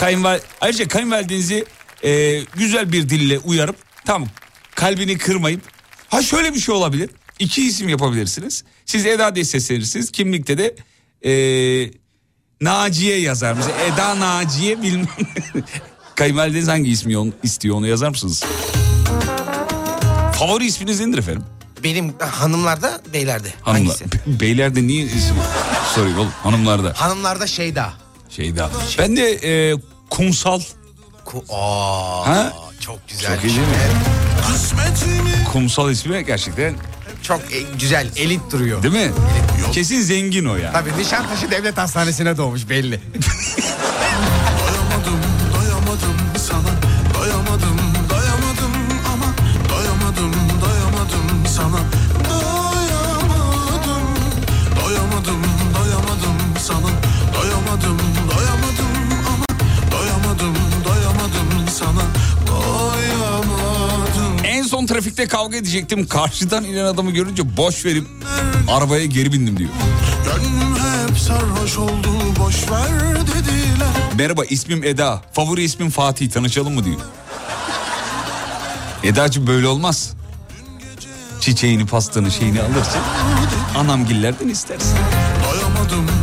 [0.00, 1.64] Kayınval Ayrıca kayınvalidenizi
[2.04, 4.26] e, güzel bir dille uyarıp tam
[4.74, 5.60] kalbini kırmayıp
[6.08, 7.10] ha şöyle bir şey olabilir.
[7.38, 8.64] İki isim yapabilirsiniz.
[8.86, 10.10] Siz Eda diye seslenirsiniz.
[10.12, 10.76] Kimlikte de
[11.30, 11.32] e,
[12.60, 13.52] Naciye yazar.
[13.52, 15.08] Mesela Eda Naciye bilmem.
[16.14, 18.44] Kayınvalideniz hangi ismi on- istiyor onu yazar mısınız?
[20.34, 21.44] Favori isminiz nedir efendim?
[21.84, 23.48] Benim hanımlarda beylerde.
[23.62, 23.96] Hanımlar.
[23.98, 24.40] Hangisi?
[24.40, 25.36] Beylerde niye isim?
[25.94, 26.92] Soruyor oğlum hanımlarda.
[26.96, 27.92] Hanımlarda Şeyda.
[28.30, 28.70] Şeyda.
[28.98, 29.76] Ben de e,
[30.10, 30.60] kumsal.
[31.24, 32.52] Ku Aa, Ha?
[32.80, 33.34] çok güzel.
[33.36, 35.44] Çok iyi değil mi?
[35.52, 36.74] Kumsal ismi gerçekten
[37.22, 38.82] Çok e, güzel, elit duruyor.
[38.82, 39.12] değil mi?
[39.72, 40.72] Kesin zengin o ya.
[40.72, 43.00] Tabii Nişantaşı Devlet Hastanesi'ne doğmuş belli.
[65.60, 66.06] edecektim.
[66.06, 68.06] Karşıdan inen adamı görünce boş verip
[68.68, 69.70] arabaya geri bindim diyor.
[71.78, 75.22] Oldu boş ver dediler Merhaba ismim Eda.
[75.32, 76.30] Favori ismim Fatih.
[76.30, 77.00] Tanışalım mı diyor.
[79.04, 80.12] Edacığım böyle olmaz.
[81.40, 83.00] Çiçeğini, pastanı, şeyini alırsın.
[83.76, 84.98] Anamgillerden istersin.
[85.44, 86.19] Doyamadım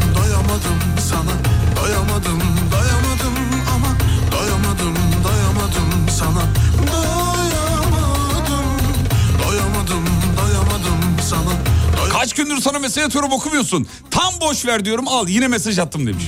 [12.87, 13.87] mesaj atıyorum okumuyorsun.
[14.11, 16.23] Tam boş ver diyorum al yine mesaj attım demiş.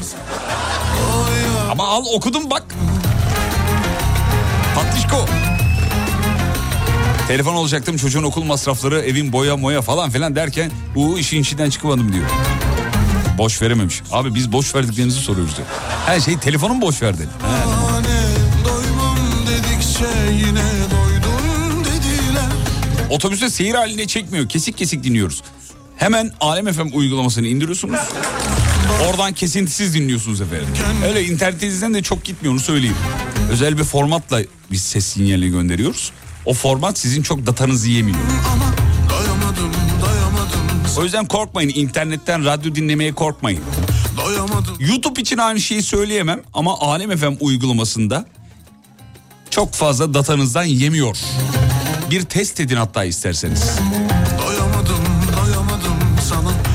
[1.72, 2.76] Ama al okudum bak.
[4.76, 5.26] Tatlışko.
[7.28, 12.14] Telefon olacaktım çocuğun okul masrafları evin boya moya falan filan derken bu işin içinden çıkamadım
[12.14, 12.26] diyor.
[13.38, 14.02] Boş verememiş.
[14.12, 15.68] Abi biz boş verdiklerinizi soruyoruz diyor.
[16.06, 17.02] Her şey telefonu mu boş
[21.86, 22.50] dediler
[23.10, 24.50] Otobüste seyir halinde çekmiyor.
[24.50, 25.44] Kesik kesik dinliyoruz.
[26.00, 28.00] Hemen Alem FM uygulamasını indiriyorsunuz.
[29.10, 30.68] Oradan kesintisiz dinliyorsunuz efendim.
[31.08, 32.96] Öyle internetinizden de çok gitmiyor onu söyleyeyim.
[33.52, 36.12] Özel bir formatla biz ses sinyali gönderiyoruz.
[36.46, 38.18] O format sizin çok datanızı yemiyor.
[38.54, 38.66] ama
[39.10, 40.60] doyamadım doyamadım
[40.98, 43.62] O yüzden korkmayın internetten radyo dinlemeye korkmayın.
[44.18, 48.26] doyamadım YouTube için aynı şeyi söyleyemem ama Alem FM uygulamasında
[49.50, 51.18] çok fazla datanızdan yemiyor.
[52.12, 53.64] Bir test edin hatta isterseniz.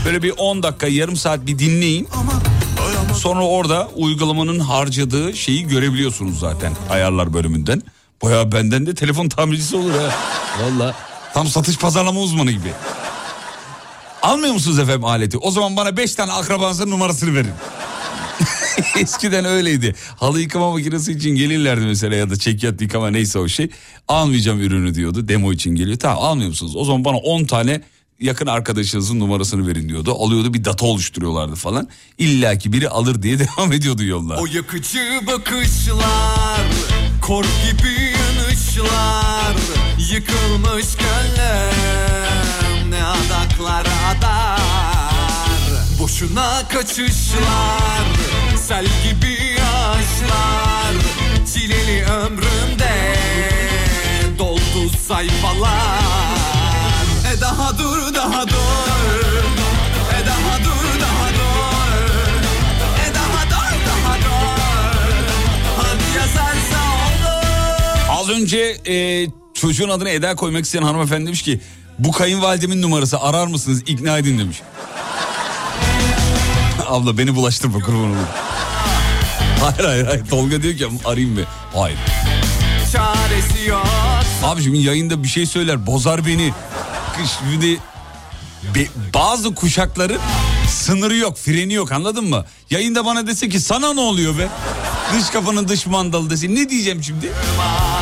[0.04, 2.08] Böyle bir 10 dakika yarım saat bir dinleyin.
[3.16, 7.82] Sonra orada uygulamanın harcadığı şeyi görebiliyorsunuz zaten ayarlar bölümünden.
[8.22, 10.14] Baya benden de telefon tamircisi olur ha.
[10.62, 10.94] Valla
[11.34, 12.72] tam satış pazarlama uzmanı gibi.
[14.22, 15.38] Almıyor musunuz efendim aleti?
[15.38, 17.52] O zaman bana 5 tane akrabanızın numarasını verin.
[18.98, 19.94] Eskiden öyleydi.
[20.16, 23.70] Halı yıkama makinesi için gelirlerdi mesela ya da çekyat yıkama neyse o şey.
[24.08, 25.28] Almayacağım ürünü diyordu.
[25.28, 25.98] Demo için geliyor.
[25.98, 26.76] Tamam almıyor musunuz?
[26.76, 27.80] O zaman bana 10 tane
[28.20, 30.14] yakın arkadaşınızın numarasını verin diyordu.
[30.18, 31.88] Alıyordu bir data oluşturuyorlardı falan.
[32.18, 34.37] İlla ki biri alır diye devam ediyordu yolda.
[34.37, 36.61] O yakıcı bakışlar
[37.22, 39.55] Kor gibi yanışlar
[40.12, 44.61] Yıkılmış gönlüm Ne adaklar adar
[46.00, 48.05] Boşuna kaçışlar
[48.57, 50.94] Sel gibi yaşlar
[51.55, 53.16] Çileli ömrümde
[54.38, 56.05] Doldu sayfalar
[57.37, 57.93] E daha dur
[68.24, 71.60] Az önce e, çocuğun adını Eda koymak isteyen hanımefendi demiş ki
[71.98, 74.62] bu kayınvalidemin numarası arar mısınız ikna edin demiş.
[76.87, 78.28] Abla beni bulaştırma kurban olayım.
[79.60, 81.40] Hayır hayır hayır Tolga diyor ki arayayım mı?
[81.74, 81.98] Hayır.
[82.92, 83.87] Çaresi yok
[84.42, 86.52] Abi şimdi yayında bir şey söyler bozar beni.
[87.38, 87.78] Şimdi
[88.74, 90.20] be- bazı kuşakların
[90.68, 92.44] sınırı yok freni yok anladın mı?
[92.70, 94.48] Yayında bana dese ki sana ne oluyor be?
[95.18, 97.30] Dış kafanın dış mandalı desin ne diyeceğim şimdi?
[97.58, 97.93] maazallah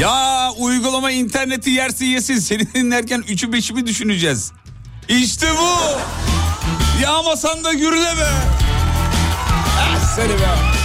[0.00, 4.52] Ya uygulama interneti yersin yesin seni dinlerken üçü beşimi düşüneceğiz.
[5.08, 5.78] İşte bu.
[7.02, 8.28] Yağmasan da gürle be.
[9.78, 10.83] Ah seni be.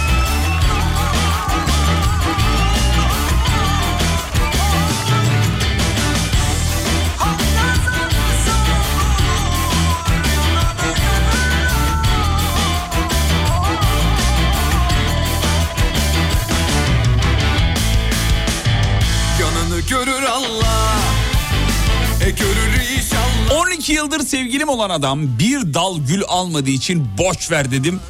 [23.80, 28.00] 12 yıldır sevgilim olan adam bir dal gül almadığı için boş ver dedim.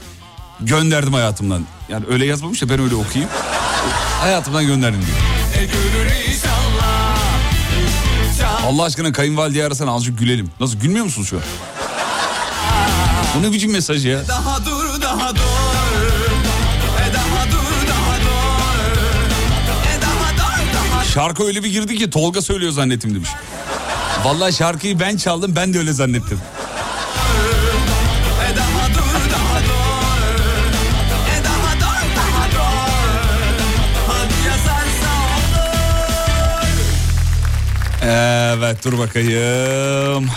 [0.60, 1.66] Gönderdim hayatımdan.
[1.88, 3.30] Yani öyle yazmamış da ben öyle okuyayım.
[4.20, 5.18] hayatımdan gönderdim diyor.
[8.66, 10.50] Allah aşkına kayınvalideyi arasana azıcık gülelim.
[10.60, 11.42] Nasıl gülmüyor musunuz şu an?
[13.36, 14.28] Bu ne biçim mesaj ya?
[14.28, 15.40] Daha dur daha dur
[21.14, 23.30] Şarkı öyle bir girdi ki Tolga söylüyor zannettim demiş.
[24.24, 26.40] Vallahi şarkıyı ben çaldım ben de öyle zannettim.
[38.04, 40.28] Evet dur bakayım.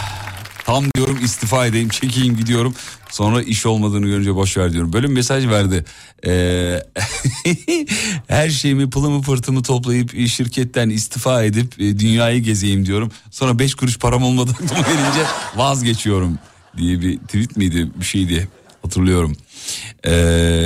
[0.65, 2.75] Tam diyorum istifa edeyim çekeyim gidiyorum.
[3.14, 4.93] Sonra iş olmadığını görünce boş ver diyorum.
[4.93, 5.86] Böyle bir mesaj verdi.
[6.26, 6.80] Ee,
[8.28, 13.11] her şeyimi pılımı pırtımı toplayıp şirketten istifa edip e, dünyayı gezeyim diyorum.
[13.32, 16.39] Sonra beş kuruş param olmadı aklıma gelince vazgeçiyorum
[16.78, 18.47] diye bir tweet miydi bir şeydi
[18.82, 19.36] hatırlıyorum.
[20.03, 20.11] Ee,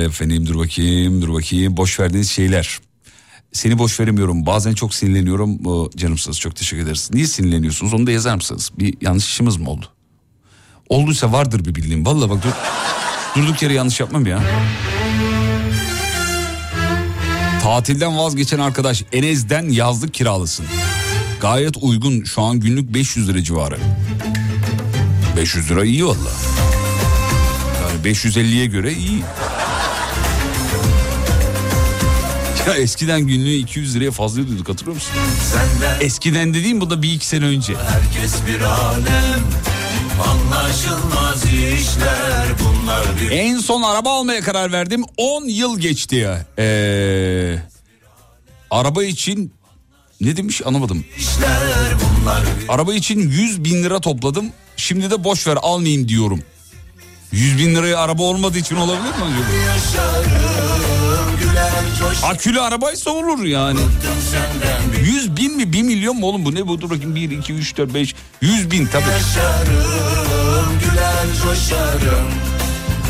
[0.06, 2.78] efendim dur bakayım dur bakayım boş verdiğiniz şeyler.
[3.52, 4.46] Seni boş veremiyorum.
[4.46, 5.58] Bazen çok sinirleniyorum.
[5.96, 7.10] Canımsınız çok teşekkür ederiz.
[7.12, 7.94] Niye sinirleniyorsunuz?
[7.94, 8.70] Onu da yazar mısınız?
[8.78, 9.97] Bir yanlışımız mı oldu?
[10.88, 12.06] Olduysa vardır bir bildiğim.
[12.06, 12.50] Vallahi bak dur,
[13.42, 14.40] durduk yere yanlış yapmam ya.
[17.62, 20.66] Tatilden vazgeçen arkadaş Enez'den yazlık kiralısın.
[21.40, 23.78] Gayet uygun şu an günlük 500 lira civarı.
[25.36, 26.30] 500 lira iyi valla.
[27.82, 29.22] Yani 550'ye göre iyi.
[32.78, 35.12] Eskiden günlüğü 200 liraya fazla ödüyorduk hatırlıyor musun?
[35.52, 37.74] Senden Eskiden dediğim bu da bir iki sene önce.
[37.76, 39.40] herkes bir alem
[40.20, 45.04] Anlaşılmaz işler bunlar bir En son araba almaya karar verdim.
[45.16, 46.46] 10 yıl geçti ya.
[46.58, 47.58] Ee,
[48.70, 49.52] araba için
[50.20, 51.04] ne demiş anlamadım.
[52.66, 54.46] bir Araba için 100 bin lira topladım.
[54.76, 56.42] Şimdi de boş ver almayayım diyorum.
[57.32, 60.07] 100 bin liraya araba olmadığı için olabilir mi acaba?
[62.22, 63.80] Akülü arabaysa olur yani.
[64.30, 67.30] senden bir 100 bin mi 1 milyon mu oğlum bu ne bu dur bakayım 1
[67.30, 69.04] 2 3 4 5 100 bin tabii.
[69.10, 72.28] yaşarım Güler coşarım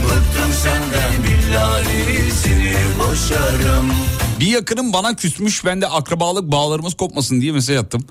[0.04, 3.92] Bıktım senden billahi seni boşarım
[4.40, 8.06] Bir yakınım bana küsmüş ben de akrabalık bağlarımız kopmasın diye mesaj attım.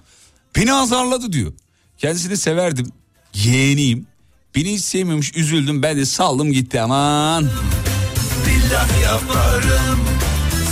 [0.55, 1.53] Beni azarladı diyor.
[1.97, 2.91] Kendisini severdim.
[3.33, 4.07] Yeğeniyim.
[4.55, 7.49] Beni hiç sevmiyormuş üzüldüm ben de saldım gitti aman.
[8.47, 9.99] Billah yaparım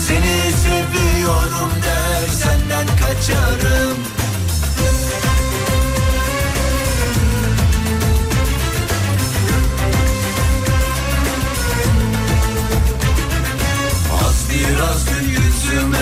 [0.07, 3.97] Seni seviyorum der senden kaçarım
[14.25, 15.97] Az biraz gül yüzüme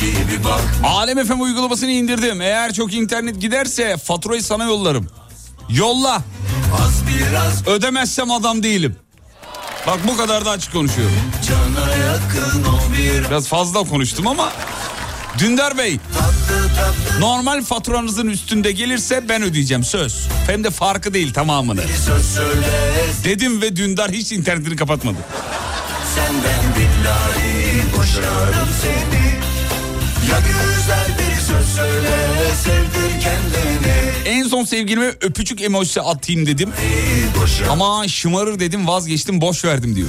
[0.00, 2.40] gibi bak Alem FM uygulamasını indirdim.
[2.40, 5.06] Eğer çok internet giderse faturayı sana yollarım.
[5.68, 6.22] Yolla.
[6.82, 8.96] Az biraz Ödemezsem adam değilim.
[9.86, 11.14] Bak bu kadar da açık konuşuyorum.
[13.28, 14.52] Biraz fazla konuştum ama
[15.38, 15.98] Dündar Bey
[17.18, 20.28] normal faturanızın üstünde gelirse ben ödeyeceğim söz.
[20.46, 21.80] Hem de farkı değil tamamını.
[23.24, 25.16] Dedim ve Dündar hiç internetini kapatmadı.
[26.14, 29.32] Senden billahi boşarım seni
[30.30, 32.16] Ya güzel bir söz söyle
[32.64, 33.91] sevdir kendini
[34.26, 36.70] En son sevgilime öpücük emojisi atayım dedim.
[37.70, 40.08] Ama şımarır dedim vazgeçtim boş verdim diyor.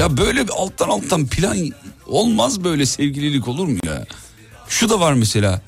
[0.00, 1.56] Ya böyle bir alttan alttan plan
[2.06, 4.06] olmaz böyle sevgililik olur mu ya?
[4.68, 5.60] Şu da var mesela.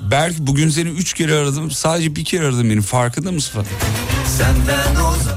[0.00, 3.66] Berk bugün seni üç kere aradım sadece bir kere aradım beni farkında mısın falan.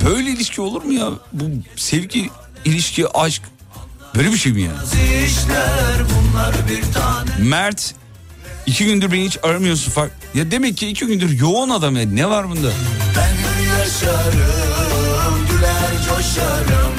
[0.05, 1.09] Böyle ilişki olur mu ya?
[1.33, 1.43] Bu
[1.75, 2.29] sevgi,
[2.65, 3.41] ilişki, aşk
[4.15, 4.71] böyle bir şey mi ya?
[7.39, 7.95] Mert
[8.65, 10.11] iki gündür beni hiç aramıyorsun fark.
[10.33, 12.71] Ya demek ki iki gündür yoğun adam ya ne var bunda?
[13.17, 13.31] Ben
[13.79, 16.93] yaşarım güler coşarım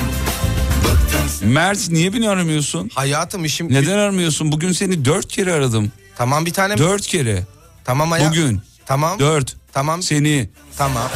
[0.85, 2.91] Bıktım Mert niye beni aramıyorsun?
[2.95, 3.73] Hayatım işim...
[3.73, 4.53] Neden aramıyorsun?
[4.53, 5.93] Bugün seni dört kere aradım.
[6.17, 6.79] Tamam bir tane...
[6.79, 7.45] Dört kere.
[7.85, 8.31] Tamam hayat.
[8.31, 8.61] Bugün.
[8.87, 9.19] Tamam.
[9.19, 9.57] Dört.
[9.73, 10.03] Tamam.
[10.03, 10.51] Seni.
[10.79, 11.09] Tamam.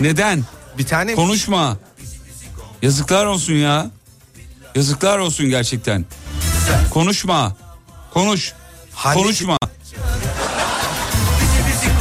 [0.00, 0.44] Neden?
[0.78, 1.14] Bir tane...
[1.14, 1.76] Konuşma.
[2.82, 3.90] Yazıklar olsun ya.
[4.74, 6.04] Yazıklar olsun gerçekten.
[6.90, 7.56] Konuşma.
[8.14, 8.52] Konuş.
[8.94, 9.22] Halledin.
[9.22, 9.56] Konuşma.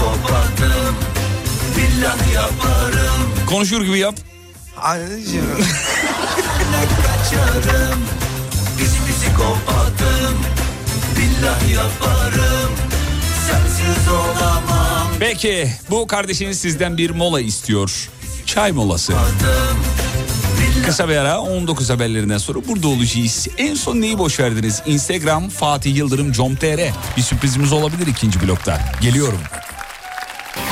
[0.04, 0.96] kopardım
[3.50, 4.16] Konuşur gibi yap.
[4.82, 5.46] Anneciğim.
[7.06, 8.00] kaçarım
[8.80, 10.38] Bizi bizi kopardım
[11.18, 12.72] Billah yaparım
[13.48, 18.10] Sensiz olamam Peki bu kardeşiniz sizden bir mola istiyor.
[18.46, 19.14] Çay molası.
[20.86, 23.48] Kısa bir ara 19 haberlerinden sonra burada olacağız.
[23.58, 24.82] En son neyi boş verdiniz?
[24.86, 26.80] Instagram Fatih Yıldırım com.tr
[27.18, 28.82] Bir sürprizimiz olabilir ikinci blokta.
[29.02, 29.40] Geliyorum.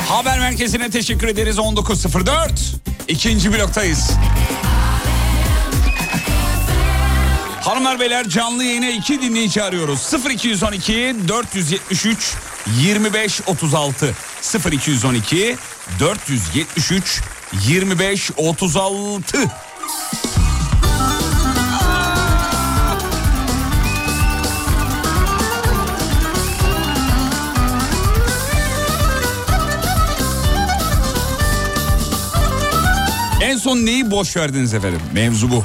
[0.08, 2.50] Haber merkezine teşekkür ederiz 19.04.
[3.08, 4.10] İkinci bloktayız.
[7.60, 10.12] Hanımlar beyler canlı yayına iki dinleyici arıyoruz.
[10.30, 12.34] 0212 473
[12.80, 14.14] 25 36
[14.72, 15.56] 0212
[16.00, 17.20] 473
[17.68, 19.38] 25 36
[33.42, 35.00] En son neyi boş verdiniz efendim?
[35.14, 35.64] Mevzu bu.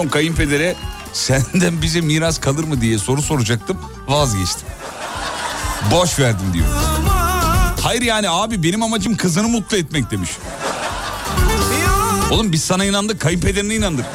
[0.00, 0.76] Son kayınpedere
[1.12, 3.78] senden bize miras kalır mı diye soru soracaktım.
[4.08, 4.68] Vazgeçtim.
[5.90, 6.66] Boş verdim diyor.
[7.82, 10.30] Hayır yani abi benim amacım kızını mutlu etmek demiş.
[12.30, 14.06] Oğlum biz sana inandık kayınpederine inandık.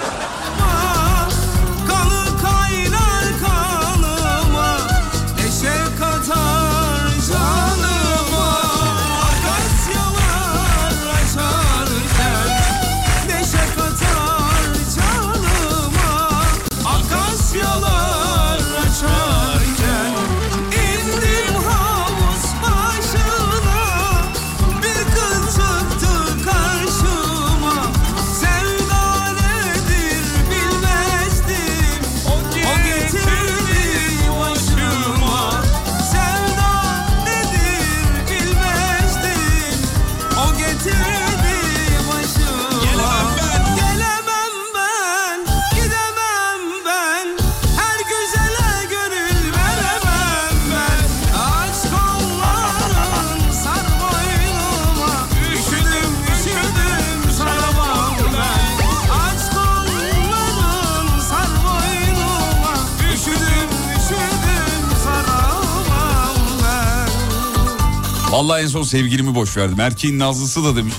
[68.36, 69.80] Vallahi en son sevgilimi boş verdim.
[69.80, 70.94] Erkeğin nazlısı da demiş.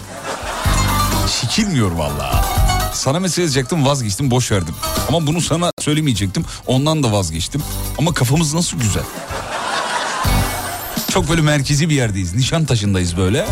[1.40, 2.44] Çekilmiyor vallahi.
[2.92, 4.74] Sana mesaj yazacaktım vazgeçtim boş verdim.
[5.08, 6.44] Ama bunu sana söylemeyecektim.
[6.66, 7.62] Ondan da vazgeçtim.
[7.98, 9.02] Ama kafamız nasıl güzel.
[11.10, 12.34] Çok böyle merkezi bir yerdeyiz.
[12.34, 13.46] Nişantaşı'ndayız böyle.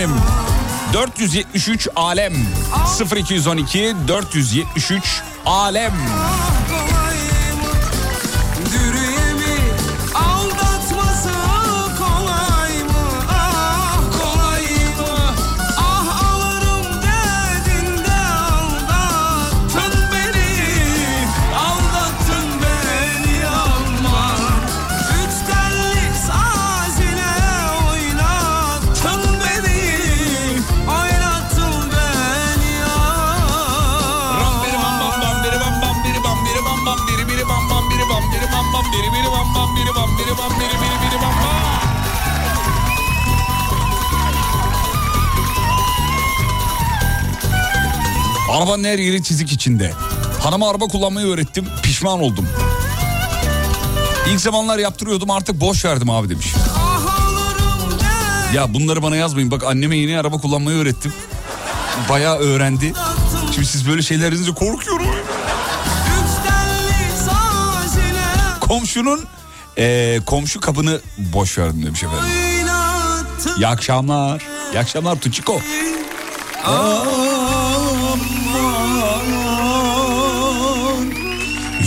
[0.00, 0.22] Efendim.
[0.92, 2.32] 473 alem
[3.10, 5.92] 0212 473 alem
[48.64, 49.92] Arabanın her yeri çizik içinde.
[50.42, 51.66] Hanıma araba kullanmayı öğrettim.
[51.82, 52.48] Pişman oldum.
[54.30, 56.46] İlk zamanlar yaptırıyordum artık boş verdim abi demiş.
[58.54, 59.50] Ya bunları bana yazmayın.
[59.50, 61.12] Bak anneme yeni araba kullanmayı öğrettim.
[62.08, 62.92] Bayağı öğrendi.
[63.54, 65.06] Şimdi siz böyle şeyler deyince korkuyorum.
[68.60, 69.20] Komşunun
[69.76, 72.24] eee, komşu kapını boş verdim demiş efendim.
[73.58, 74.42] İyi akşamlar.
[74.72, 75.60] İyi akşamlar Tuçiko.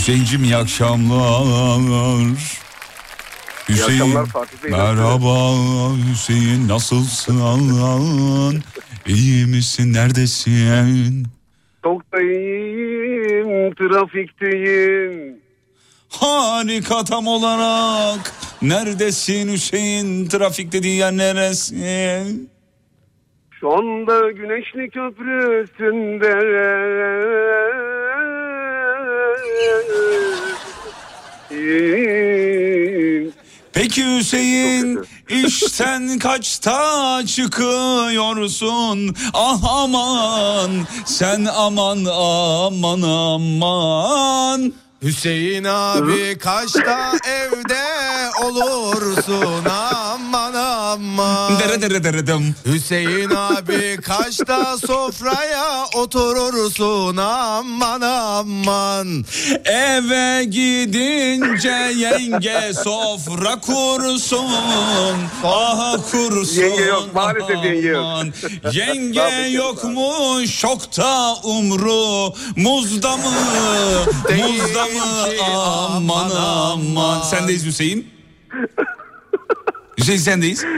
[0.08, 2.30] Hüseyin'cim iyi akşamlar.
[3.68, 4.00] Hüseyin.
[4.00, 5.52] akşamlar Fatih Bey, Merhaba
[6.10, 8.62] Hüseyin nasılsın?
[9.06, 11.26] İyi misin neredesin?
[11.82, 15.36] Çok da iyiyim, trafikteyim.
[16.08, 18.32] Harika tam olarak.
[18.62, 20.28] Neredesin Hüseyin?
[20.28, 21.76] Trafik dediğin yer neresi?
[23.60, 26.34] Şu anda Güneşli Köprüsü'nde.
[33.72, 39.16] Peki Hüseyin işten kaçta çıkıyorsun?
[39.34, 40.70] Ah aman
[41.06, 44.72] sen aman aman aman.
[45.02, 47.84] Hüseyin abi kaçta evde
[48.44, 50.67] olursun aman aman.
[51.58, 52.54] Dere dere dere dem.
[52.66, 59.24] Hüseyin abi kaçta sofraya oturursun aman aman.
[59.64, 64.46] Eve gidince yenge sofra kursun.
[65.44, 66.62] Ah kursun.
[66.62, 68.04] Yenge yok, maalesef yenge yok.
[68.04, 68.32] aman.
[68.72, 70.12] Yenge yok mu
[70.46, 73.22] şokta umru muzda mı?
[74.38, 75.28] Muzda mı?
[75.46, 76.76] Aman aman, aman.
[76.96, 77.22] aman.
[77.22, 78.08] Sendeyiz Hüseyin.
[79.98, 80.64] Hüseyin sendeyiz.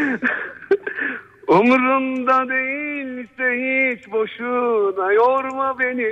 [1.48, 6.02] Umurumda değilse hiç boşuna yorma beni,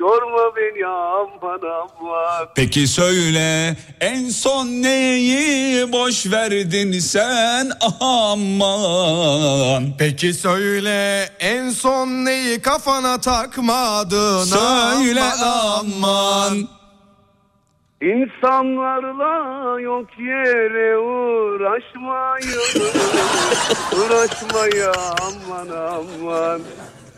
[0.00, 2.48] yorma beni aman aman.
[2.54, 7.70] Peki söyle en son neyi boş verdin sen
[8.00, 9.84] aman.
[9.98, 16.75] Peki söyle en son neyi kafana takmadın Söyle aman aman.
[18.00, 22.58] İnsanlarla yok yere uğraşmayın,
[23.92, 24.92] uğraşmaya
[25.22, 26.60] aman aman.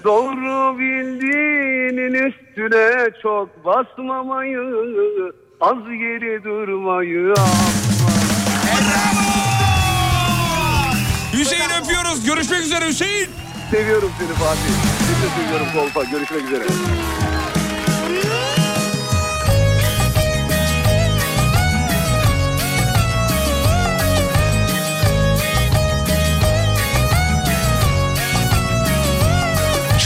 [0.05, 4.61] Doğru bildiğinin üstüne çok basmamayı,
[5.61, 7.89] az geri durmayı aman.
[11.33, 12.27] Hüseyin öpüyoruz.
[12.27, 13.29] Görüşmek üzere Hüseyin.
[13.71, 14.75] Seviyorum seni Fatih.
[14.99, 16.11] Seni de seviyorum Kolpa.
[16.11, 16.65] Görüşmek üzere.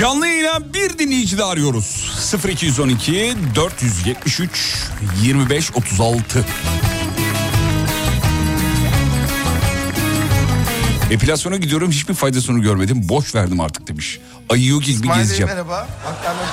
[0.02, 2.12] Canlı yayına bir dinleyici de arıyoruz.
[2.48, 4.76] 0212 473
[5.22, 6.44] 25 36.
[11.10, 13.08] Epilasyona gidiyorum hiçbir faydasını görmedim.
[13.08, 14.20] Boş verdim artık demiş.
[14.48, 15.48] Ayı gibi İsmail Bey gezeceğim.
[15.48, 15.88] merhaba.
[16.08, 16.46] Aktarmak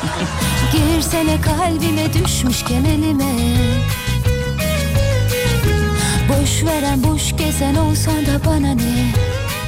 [0.95, 3.35] Girsene kalbime düşmüş kemerime
[6.29, 9.13] Boş veren boş gezen olsan da bana ne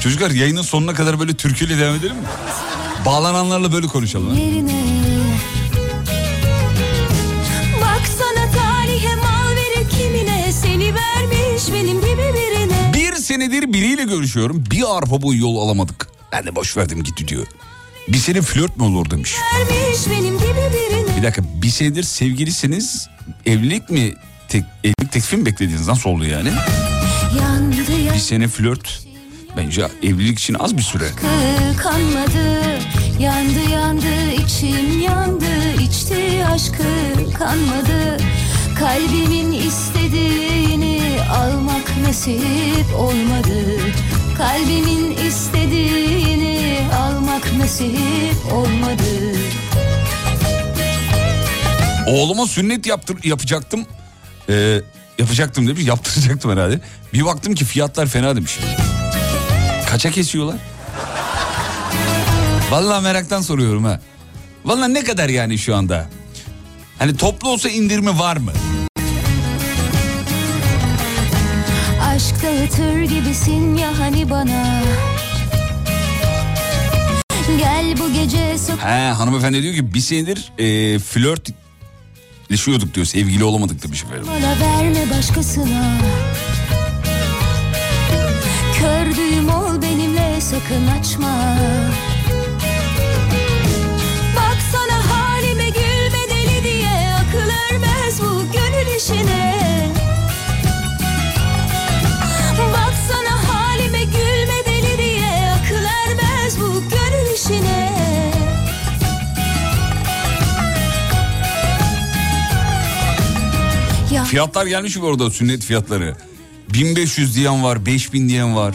[0.04, 2.24] Çocuklar yayının sonuna kadar böyle türküyle devam edelim mi?
[3.06, 4.38] Bağlananlarla böyle konuşalım.
[4.38, 4.82] yerine
[7.82, 14.64] Baksana talihe mal verir kimine Seni vermiş benim gibi birine Bir senedir biriyle görüşüyorum.
[14.72, 16.08] Bir arpa boyu yol alamadık.
[16.32, 17.48] Ben de boş verdim gitti diyor.
[18.08, 19.36] Bir sene flört mü olur demiş.
[21.18, 23.08] Bir dakika bir senedir sevgilisiniz.
[23.46, 24.14] Evlilik mi?
[24.50, 25.88] Tek, evlilik teklifi mi beklediniz?
[25.88, 26.52] Nasıl oldu yani?
[28.14, 29.02] Bir sene flört.
[29.58, 31.06] Bence evlilik için az bir süre.
[31.84, 32.51] kanmadı
[33.22, 36.84] Yandı yandı içim yandı içti aşkı
[37.40, 38.18] kanmadı
[38.80, 41.02] Kalbimin istediğini
[41.32, 43.80] almak nasip olmadı
[44.38, 49.38] Kalbimin istediğini almak nasip olmadı
[52.08, 53.86] Oğluma sünnet yaptır, yapacaktım.
[54.50, 54.82] Ee,
[55.20, 56.80] yapacaktım demiş yaptıracaktım herhalde.
[57.14, 58.60] Bir baktım ki fiyatlar fena demiş.
[59.90, 60.71] Kaça kesiyorlar?
[62.72, 64.00] Vallahi meraktan soruyorum ha.
[64.66, 66.10] Vallahi ne kadar yani şu anda?
[67.00, 68.52] Hani toplu olsa indirimi var mı?
[72.02, 74.82] Aşk dağıtır gibisin ya hani bana
[77.58, 83.06] Gel bu gece sok He hanımefendi diyor ki bir senedir e, flörtleşiyorduk diyor.
[83.06, 84.26] Sevgili olamadık demiş efendim.
[84.28, 85.98] bana verme başkasına
[88.80, 91.58] Kördüğüm ol benimle sakın açma
[98.98, 99.88] işine
[102.74, 107.92] Baksana halime gülme deli diye Akıl ermez bu gönül işine
[114.12, 116.16] Ya Fiyatlar gelmiş mi orada sünnet fiyatları?
[116.70, 118.74] 1500 diyen var, 5000 diyen var.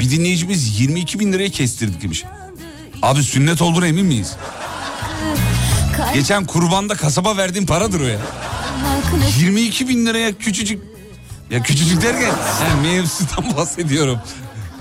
[0.00, 2.24] Bir dinleyicimiz 22 bin liraya kestirdik demiş.
[3.02, 4.36] Abi sünnet olduğuna emin miyiz?
[6.14, 8.18] Geçen kurbanda kasaba verdiğim paradır o ya.
[8.78, 10.82] Halkına 22 bin liraya küçücük...
[11.50, 14.18] Ya küçücük derken yani mevzudan bahsediyorum.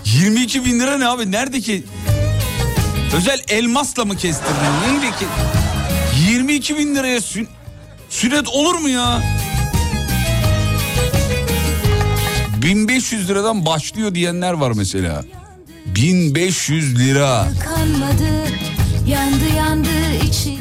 [0.05, 1.31] 22 bin lira ne abi?
[1.31, 1.83] Nerede ki?
[3.17, 4.53] Özel elmasla mı kestirdin?
[4.87, 5.25] Neyle ki?
[6.29, 7.47] 22 bin liraya sün...
[8.09, 9.21] sünnet olur mu ya?
[12.61, 15.23] 1500 liradan başlıyor diyenler var mesela.
[15.85, 17.47] 1500 lira.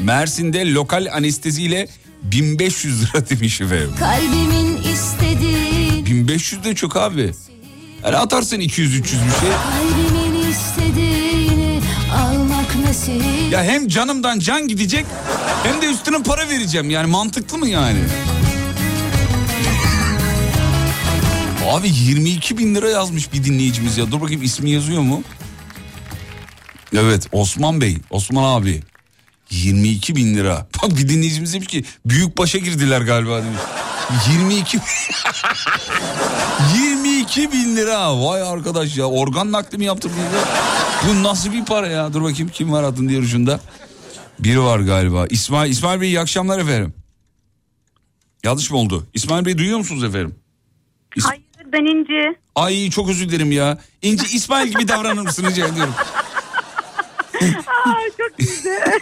[0.03, 1.87] Mersin'de lokal anesteziyle
[2.31, 3.91] 1500 lira demiş efendim.
[3.99, 7.31] Kalbimin istediği 1500 de çok abi.
[8.03, 9.49] Yani atarsın 200-300 bir şey.
[9.49, 11.81] Kalbimin istediğini
[12.13, 13.21] almak nasip
[13.51, 15.05] Ya hem canımdan can gidecek
[15.63, 16.89] hem de üstüne para vereceğim.
[16.89, 17.99] Yani mantıklı mı yani?
[21.71, 24.11] Abi 22 bin lira yazmış bir dinleyicimiz ya.
[24.11, 25.23] Dur bakayım ismi yazıyor mu?
[26.93, 28.81] Evet Osman Bey, Osman abi.
[29.51, 30.67] 22 bin lira.
[30.83, 33.59] Bak bir dinleyicimiz demiş ki büyük başa girdiler galiba demiş.
[34.31, 34.79] 22
[36.77, 38.21] 22 bin lira.
[38.25, 40.39] Vay arkadaş ya organ nakli mi yaptırdınız ya?
[41.09, 42.13] Bu nasıl bir para ya?
[42.13, 43.59] Dur bakayım kim var adın diğer ucunda.
[44.39, 45.27] Biri var galiba.
[45.29, 46.93] İsmail, İsmail Bey iyi akşamlar efendim.
[48.43, 49.07] Yanlış mı oldu?
[49.13, 50.35] İsmail Bey duyuyor musunuz efendim?
[51.17, 51.41] İs- Hayır
[51.73, 52.37] ben İnci.
[52.55, 53.77] Ay çok özür dilerim ya.
[54.01, 55.93] İnci İsmail gibi davranır mısın rica ediyorum.
[57.85, 58.99] Aa, çok güzel.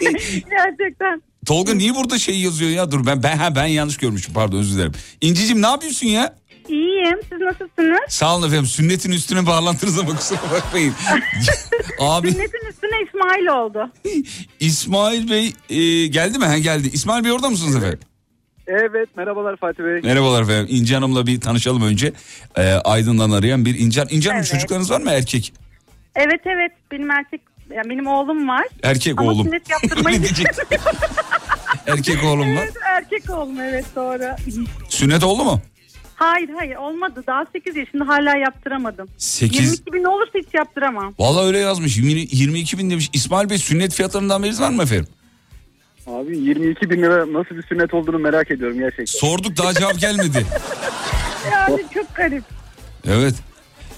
[0.50, 1.22] Gerçekten.
[1.46, 2.90] Tolga niye burada şey yazıyor ya?
[2.92, 4.92] Dur ben ben ha, ben yanlış görmüşüm pardon özür dilerim.
[5.20, 6.34] İncicim ne yapıyorsun ya?
[6.68, 7.18] İyiyim.
[7.28, 7.98] Siz nasılsınız?
[8.08, 10.94] Sağ olun efendim sünnetin üstüne bağlantınız ama kusura bakmayın.
[12.00, 13.90] Abi Sünnetin üstüne İsmail oldu.
[14.60, 16.44] İsmail Bey e, geldi mi?
[16.44, 16.90] Ha, geldi.
[16.92, 17.98] İsmail Bey orada mısınız efendim?
[18.66, 20.00] Evet merhabalar Fatih Bey.
[20.02, 20.66] Merhabalar efendim.
[20.70, 22.12] İnci Hanım'la bir tanışalım önce.
[22.56, 24.14] Ee, Aydın'dan arayan bir İnci Hanım.
[24.14, 24.50] İnci Hanım Evet.
[24.52, 25.52] çocuklarınız var mı erkek?
[26.16, 26.72] Evet evet.
[26.92, 27.40] Benim erkek
[27.74, 28.66] yani benim oğlum var.
[28.82, 29.44] Erkek Ama oğlum.
[29.46, 30.20] sünnet yaptırmayı.
[31.86, 32.62] Erkek oğlum var.
[32.62, 34.22] Evet erkek oğlum evet doğru.
[34.88, 35.60] Sünnet oldu mu?
[36.14, 37.24] Hayır hayır olmadı.
[37.26, 39.08] Daha 8 yaşında hala yaptıramadım.
[39.18, 39.60] 8.
[39.60, 41.14] 22 bin olursa hiç yaptıramam.
[41.18, 41.96] Vallahi öyle yazmış.
[41.96, 43.10] 20 22 bin demiş.
[43.12, 45.06] İsmail Bey sünnet fiyatlarından haberiniz var mı efendim?
[46.06, 49.04] Abi 22 bin lira nasıl bir sünnet olduğunu merak ediyorum gerçekten.
[49.04, 50.46] Sorduk daha cevap gelmedi.
[51.52, 52.44] Yani çok garip.
[53.08, 53.34] Evet.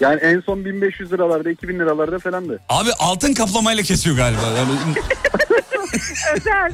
[0.01, 2.61] Yani en son 1500 liralarda 2000 liralarda falandı.
[2.69, 4.41] Abi altın kaplamayla kesiyor galiba.
[4.57, 4.71] Yani,
[6.37, 6.73] Özel.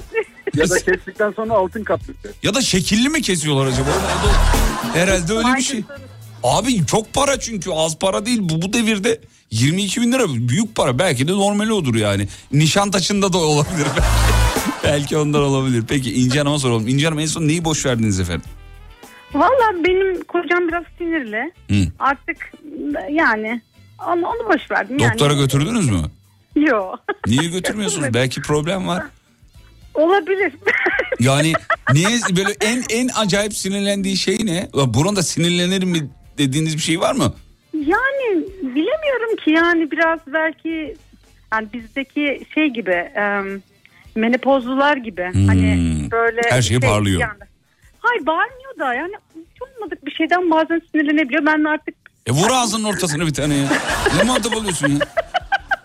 [0.56, 2.14] Ya da kestikten sonra altın kaplı.
[2.42, 3.88] ya da şekilli mi kesiyorlar acaba?
[4.94, 5.84] Herhalde öyle bir şey.
[6.42, 8.38] Abi çok para çünkü az para değil.
[8.42, 9.20] Bu, bu devirde
[9.50, 10.98] 22 bin lira büyük para.
[10.98, 12.28] Belki de normali odur yani.
[12.52, 13.86] Nişantaşı'nda da olabilir.
[14.84, 15.84] Belki ondan olabilir.
[15.88, 16.88] Peki İnci Hanım'a soralım.
[16.88, 18.44] İnci Hanım en son neyi boş verdiniz efendim?
[19.34, 21.52] Valla benim kocam biraz sinirli.
[21.70, 21.92] Hı.
[21.98, 22.52] Artık
[23.10, 23.60] yani
[24.08, 24.98] Onu, onu boş verdim.
[24.98, 25.12] Yani.
[25.12, 26.00] Doktora götürdünüz mü?
[26.56, 26.98] Yok.
[27.26, 28.08] Niye götürmüyorsunuz?
[28.14, 29.02] Belki problem var.
[29.94, 30.52] Olabilir.
[31.20, 31.52] Yani
[31.92, 34.68] niye böyle en en acayip sinirlendiği şey ne?
[34.74, 37.34] Buna da sinirlenir mi dediğiniz bir şey var mı?
[37.74, 40.94] yani bilemiyorum ki yani biraz belki
[41.52, 43.42] yani bizdeki şey gibi e,
[44.14, 45.78] menopozlular gibi hani
[46.10, 46.50] böyle Hmm.
[46.50, 47.20] Her şeye parlıyor.
[47.20, 47.50] yani-
[47.98, 51.46] hayır bağırmıyor da yani hiç olmadık bir şeyden bazen sinirlenebiliyor.
[51.46, 51.94] Ben de artık
[52.26, 53.68] E vur ağzının ortasına bir tane ya.
[54.16, 54.98] Ne muhatap oluyorsun ya?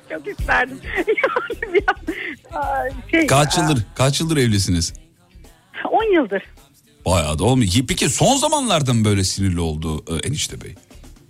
[0.10, 0.80] çok isterdim.
[1.08, 4.94] yani biraz, şey, Kaç yıldır, kaç yıldır evlisiniz?
[5.86, 6.44] aa, 10 yıldır.
[7.06, 7.72] Bayağı da olmuyor.
[7.88, 10.76] Peki son zamanlarda mı böyle sinirli oldu e, enişte bey?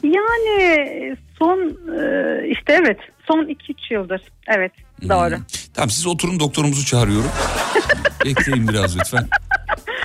[0.04, 1.60] Yani son
[2.00, 2.98] e, işte evet
[3.28, 4.72] son 2-3 yıldır evet
[5.10, 5.36] doğru.
[5.74, 7.32] Tamam siz oturun doktorumuzu çağırıyorum.
[8.26, 9.28] Bekleyin biraz lütfen.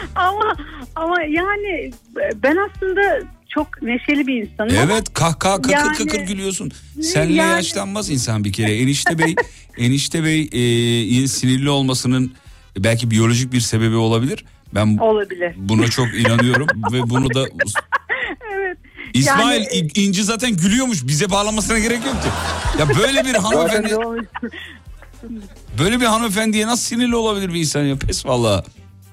[0.15, 0.57] Ama
[0.97, 1.91] ama yani
[2.43, 4.77] ben aslında çok neşeli bir insanım.
[4.79, 6.73] ama Evet kahkaha kıkır yani- kıkır gülüyorsun.
[7.03, 8.77] Seninle yani- yaşlanmaz insan bir kere.
[8.79, 9.35] Enişte bey,
[9.79, 10.41] enişte bey
[11.23, 12.33] e, sinirli olmasının
[12.79, 14.45] belki biyolojik bir sebebi olabilir.
[14.75, 15.53] Ben Olabilir.
[15.57, 17.47] buna çok inanıyorum ve bunu da
[18.55, 18.79] evet.
[19.15, 21.07] İsmail Yani- İnci zaten gülüyormuş.
[21.07, 22.29] Bize bağlamasına gerek yoktu.
[22.79, 23.97] Ya böyle bir hanımefendi
[25.79, 27.97] böyle bir hanımefendiye nasıl sinirli olabilir bir insan ya?
[27.97, 28.65] Pes valla.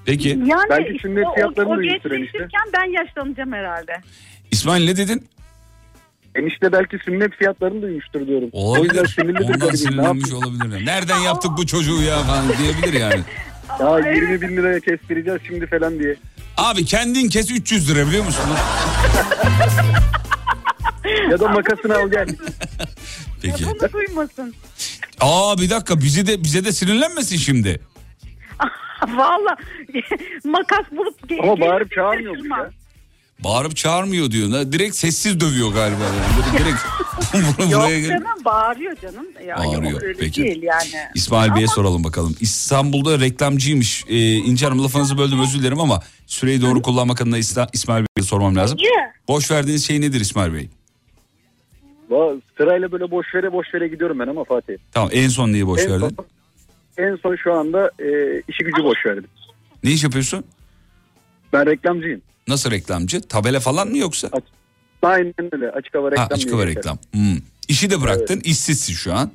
[0.04, 0.28] Peki.
[0.28, 2.08] Yani Belki işte o, fiyatlarını o da enişte.
[2.08, 3.92] gençleşirken ben yaşlanacağım herhalde.
[4.50, 5.26] İsmail ne dedin?
[6.34, 8.48] Enişte belki sünnet fiyatlarını duymuştur diyorum.
[8.52, 9.04] O Olabilir.
[9.44, 10.86] Ondan sinirlenmiş olabilir.
[10.86, 13.20] Nereden yaptık bu çocuğu ya falan diyebilir yani.
[13.80, 16.16] Ya 20 bin liraya kestireceğiz şimdi falan diye.
[16.56, 18.44] Abi kendin kes 300 lira biliyor musun?
[21.30, 22.28] Ya da makasını al gel.
[23.42, 23.64] Peki.
[23.66, 24.54] Bunu duymasın.
[25.20, 27.80] Aa bir dakika bize de bize de sinirlenmesin şimdi.
[29.16, 29.56] Valla
[30.44, 32.58] makas bulup ge- Ama gelip bağırıp çağırmıyor şaşırmam.
[32.58, 32.70] ya.
[33.44, 34.50] Bağırıp çağırmıyor diyor.
[34.50, 35.98] Ha, Direkt sessiz dövüyor galiba.
[36.04, 36.58] Yani.
[36.64, 36.80] Direkt
[37.72, 39.26] Yok buraya gel- canım bağırıyor canım.
[39.46, 40.42] Yani Bağırıyor, öyle peki.
[40.42, 40.88] değil yani.
[41.14, 42.36] İsmail Bey'e soralım bakalım.
[42.40, 44.04] İstanbul'da reklamcıymış.
[44.08, 48.24] Ee, İnci Hanım lafınızı böldüm özür dilerim ama süreyi doğru kullanmak adına İsta- İsmail Bey'e
[48.26, 48.78] sormam lazım.
[49.28, 50.68] Boş verdiğiniz şey nedir İsmail Bey?
[52.10, 54.74] Va- Sırayla böyle boş vere boş vere gidiyorum ben ama Fatih.
[54.92, 56.16] Tamam en son neyi boş en, verdin?
[57.00, 59.30] En son şu anda e, işi gücü boş verdim.
[59.84, 60.44] Ne iş yapıyorsun?
[61.52, 62.22] Ben reklamcıyım.
[62.48, 63.20] Nasıl reklamcı?
[63.20, 64.30] Tabela falan mı yoksa?
[65.02, 66.28] Aynen öyle açık hava reklam.
[66.28, 66.98] Ha, açık hava reklam.
[67.12, 67.36] Hmm.
[67.68, 69.30] İşi de bıraktın, işsizsin şu an.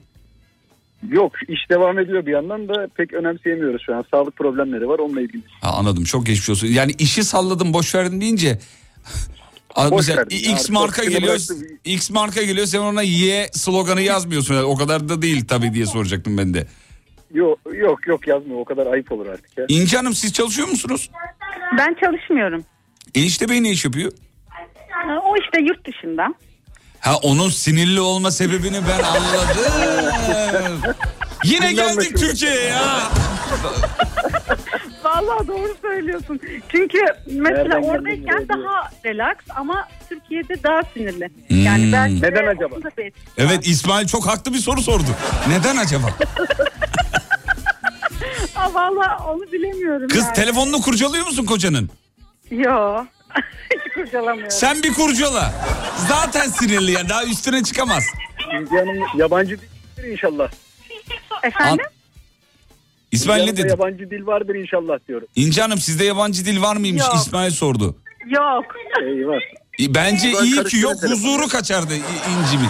[1.09, 4.05] Yok iş devam ediyor bir yandan da pek önemseyemiyoruz şu an.
[4.11, 5.41] Sağlık problemleri var onunla ilgili.
[5.61, 6.67] Ha, anladım çok geçmiş olsun.
[6.67, 8.59] Yani işi salladım boş verdim deyince...
[9.77, 10.37] Boş mesela verdim.
[10.37, 11.57] X Artık marka seni geliyor, bıraktım.
[11.85, 14.53] X marka geliyor sen ona Y sloganı yazmıyorsun.
[14.53, 16.67] Yani o kadar da değil tabii diye soracaktım ben de.
[17.35, 19.65] Yok yok yok yazmıyor o kadar ayıp olur artık ya.
[19.67, 21.09] İnci Hanım siz çalışıyor musunuz?
[21.77, 22.65] Ben çalışmıyorum.
[23.15, 24.11] Enişte Bey ne iş yapıyor?
[24.89, 26.33] Ha, O işte yurt dışında.
[26.99, 30.81] Ha onun sinirli olma sebebini ben anladım.
[31.43, 32.99] Yine geldik Türkiye'ye ya.
[35.03, 36.39] Vallahi doğru söylüyorsun.
[36.69, 41.29] Çünkü mesela Nereden oradayken daha relax ama Türkiye'de daha sinirli.
[41.47, 41.63] Hmm.
[41.63, 42.75] Yani de Neden acaba?
[43.37, 45.09] Evet İsmail çok haklı bir soru sordu.
[45.49, 46.07] Neden acaba?
[48.55, 50.07] Aa, vallahi onu bilemiyorum.
[50.07, 50.33] Kız yani.
[50.33, 51.89] telefonunu kurcalıyor musun kocanın?
[52.51, 53.05] Yo.
[53.73, 54.51] Hiç kurcalamıyorum.
[54.51, 55.53] Sen bir kurcala.
[56.09, 58.03] Zaten sinirli ya daha üstüne çıkamaz.
[58.61, 60.51] İnci Hanım yabancı dildir inşallah.
[61.43, 61.85] Efendim?
[63.11, 63.67] İsmail ne dedi?
[63.67, 65.27] Yabancı dil vardır inşallah diyorum.
[65.35, 67.01] İnci Hanım sizde yabancı dil var mıymış?
[67.03, 67.15] Yok.
[67.15, 67.95] İsmail sordu.
[68.27, 68.65] Yok.
[69.01, 69.39] Eyvah.
[69.79, 71.11] Bence Ben iyi ki yok telefonu.
[71.11, 71.97] huzuru kaçardı İ-
[72.31, 72.69] İnci'min.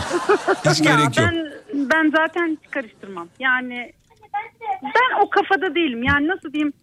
[0.71, 1.17] Hiç Ya gerek yok.
[1.17, 3.28] ben ben zaten hiç karıştırmam.
[3.39, 3.93] Yani
[4.83, 6.03] ben o kafada değilim.
[6.03, 6.73] Yani nasıl diyeyim?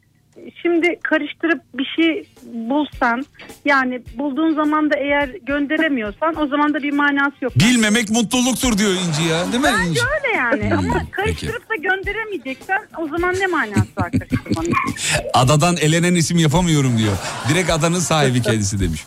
[0.62, 3.24] Şimdi karıştırıp bir şey bulsan
[3.64, 7.52] yani bulduğun zaman da eğer gönderemiyorsan o zaman da bir manası yok.
[7.56, 9.52] Bilmemek mutluluktur diyor İnci ya.
[9.52, 10.00] Değil mi Bence İnci?
[10.00, 14.72] öyle yani ama karıştırıp da gönderemeyeceksen o zaman ne manası var karıştırmanın?
[15.34, 17.16] Adadan elenen isim yapamıyorum diyor.
[17.48, 19.04] Direkt adanın sahibi kendisi demiş.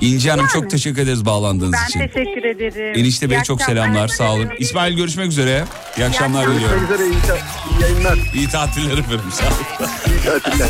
[0.00, 2.00] İnci Hanım çok teşekkür ederiz bağlandığınız ben için.
[2.00, 3.00] teşekkür ederim.
[3.00, 4.48] Enişte Bey İyi çok selamlar sağ olun.
[4.58, 5.64] İsmail görüşmek üzere.
[5.96, 6.56] İyi akşamlar akşamlar.
[6.56, 6.86] diliyorum.
[6.88, 8.18] Görüşmek üzere iyi, ta- iyi yayınlar.
[8.34, 9.90] İyi tatiller efendim sağ olun.
[10.06, 10.68] İyi tatiller.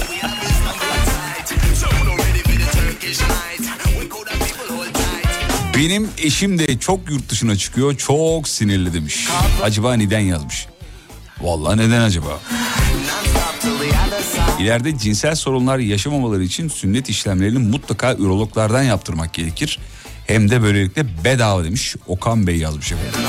[5.76, 7.97] Benim eşim de çok yurt dışına çıkıyor.
[7.97, 9.29] Çok sinirli demiş.
[9.62, 10.66] Acaba neden yazmış?
[11.41, 12.39] Vallahi neden acaba?
[14.59, 19.79] İleride cinsel sorunlar yaşamamaları için sünnet işlemlerini mutlaka ürologlardan yaptırmak gerekir.
[20.27, 21.97] Hem de böylelikle bedava demiş.
[22.07, 23.21] Okan Bey yazmış efendim.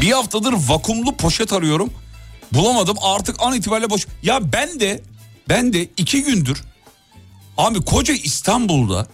[0.00, 1.90] Bir haftadır vakumlu poşet arıyorum.
[2.52, 4.06] Bulamadım artık an itibariyle boş.
[4.22, 5.02] Ya ben de
[5.48, 6.62] ben de iki gündür
[7.58, 9.06] abi koca İstanbul'da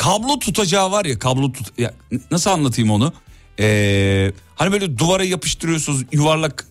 [0.00, 1.94] kablo tutacağı var ya kablo tut ya
[2.30, 3.12] nasıl anlatayım onu?
[3.58, 6.66] Ee, hani böyle duvara yapıştırıyorsunuz yuvarlak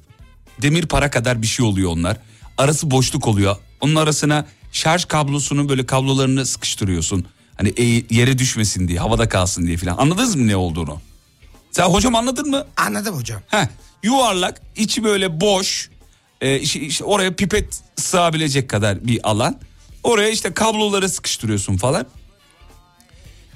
[0.62, 2.18] demir para kadar bir şey oluyor onlar.
[2.58, 3.56] Arası boşluk oluyor.
[3.82, 7.26] Onun arasına şarj kablosunu böyle kablolarını sıkıştırıyorsun.
[7.56, 9.98] Hani e- yere düşmesin diye havada kalsın diye falan.
[9.98, 11.02] Anladınız mı ne olduğunu?
[11.72, 12.66] Sen hocam anladın mı?
[12.78, 13.42] Anladım hocam.
[13.48, 13.68] Heh,
[14.04, 15.90] yuvarlak içi böyle boş
[16.42, 19.60] e, işte, işte oraya pipet sığabilecek kadar bir alan.
[20.04, 22.06] Oraya işte kabloları sıkıştırıyorsun falan.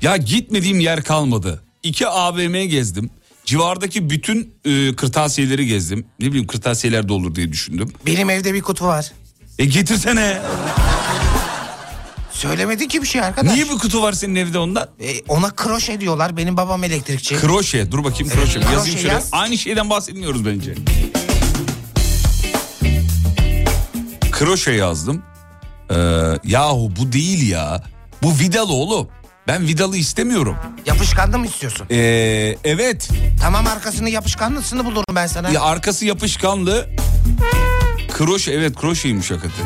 [0.04, 1.64] Ya gitmediğim yer kalmadı.
[1.84, 3.10] İki AVM gezdim.
[3.46, 6.06] Civardaki bütün e, kırtasiyeleri gezdim.
[6.20, 7.94] Ne bileyim kırtasiyeler de olur diye düşündüm.
[8.06, 9.12] Benim evde bir kutu var.
[9.60, 10.42] E getirsene.
[12.32, 13.54] Söylemedin ki bir şey arkadaş.
[13.54, 14.88] Niye bu kutu var senin evde ondan?
[15.00, 16.38] E, ona kroşe diyorlar.
[16.38, 17.36] Benim babam elektrikçi.
[17.36, 17.92] Kroşe.
[17.92, 18.60] Dur bakayım kroşe.
[18.60, 19.14] Evet, Yazayım kroşe şöyle.
[19.14, 19.30] yaz.
[19.32, 20.76] Aynı şeyden bahsetmiyoruz bence.
[24.32, 25.24] Kroşe yazdım.
[25.92, 25.96] Ee,
[26.44, 27.84] yahu bu değil ya.
[28.24, 29.08] Bu vidalı oğlum.
[29.48, 30.56] Ben vidalı istemiyorum.
[30.86, 31.88] Yapışkanlı mı istiyorsun?
[31.92, 33.10] Ee, evet.
[33.42, 35.50] Tamam arkasını yapışkanlısını bulurum ben sana.
[35.50, 36.90] Ya arkası yapışkanlı.
[38.14, 39.66] Kroşe evet kroşeymiş hakikaten.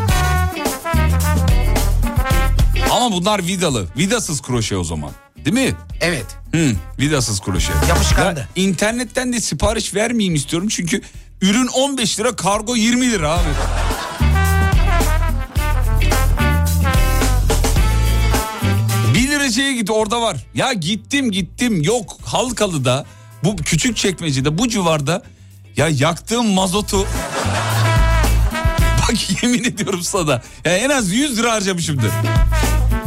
[2.92, 3.86] Ama bunlar vidalı.
[3.98, 5.12] Vidasız kroşe o zaman.
[5.46, 5.76] Değil mi?
[6.02, 6.26] Evet.
[6.52, 7.74] Hı, vidasız kroşe.
[7.90, 8.40] Yapışkanlı.
[8.40, 11.02] Ya, internetten de sipariş vermeyeyim istiyorum çünkü
[11.42, 13.50] ürün 15 lira kargo 20 lira abi.
[19.48, 20.38] Liracıya git orada var.
[20.56, 23.06] Ya gittim gittim yok Halkalı'da
[23.44, 25.24] bu küçük çekmecede bu civarda
[25.78, 26.98] ya yaktığım mazotu
[29.02, 32.12] bak yemin ediyorum sana ya en az 100 lira harcamışımdır.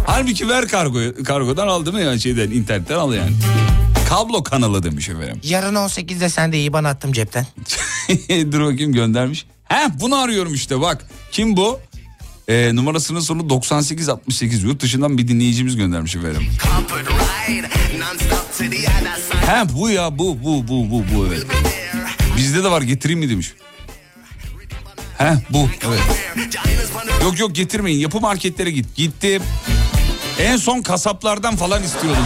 [0.06, 3.32] Halbuki ver kargoyu kargodan aldım ya şeyden internetten al yani.
[4.08, 5.40] Kablo kanalı demiş efendim.
[5.42, 7.46] Yarın 18'de sen de iyi bana attım cepten.
[8.52, 9.46] Dur bakayım göndermiş.
[9.64, 11.06] He bunu arıyorum işte bak.
[11.32, 11.80] Kim bu?
[12.50, 16.42] Ee, numarasının sonu 9868 yurt dışından bir dinleyicimiz göndermiş efendim.
[19.46, 21.46] He bu ya bu bu bu bu bu evet.
[22.36, 23.52] Bizde de var getireyim mi demiş.
[25.18, 26.00] He bu evet.
[27.22, 28.96] Yok yok getirmeyin yapı marketlere git.
[28.96, 29.42] Gittim.
[30.38, 32.24] En son kasaplardan falan istiyordum.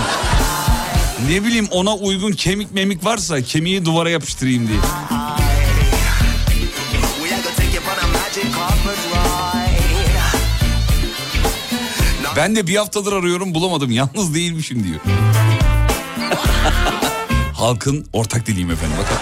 [1.31, 4.79] Ne bileyim ona uygun kemik memik varsa kemiği duvara yapıştırayım diye.
[12.37, 13.91] Ben de bir haftadır arıyorum bulamadım.
[13.91, 15.01] Yalnız değilmişim diyor.
[17.55, 19.17] Halkın ortak diliyim efendim bakın.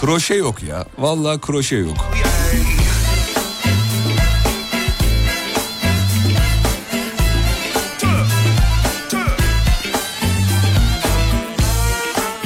[0.00, 0.86] Kroşe yok ya.
[0.98, 2.10] Vallahi kroşe yok.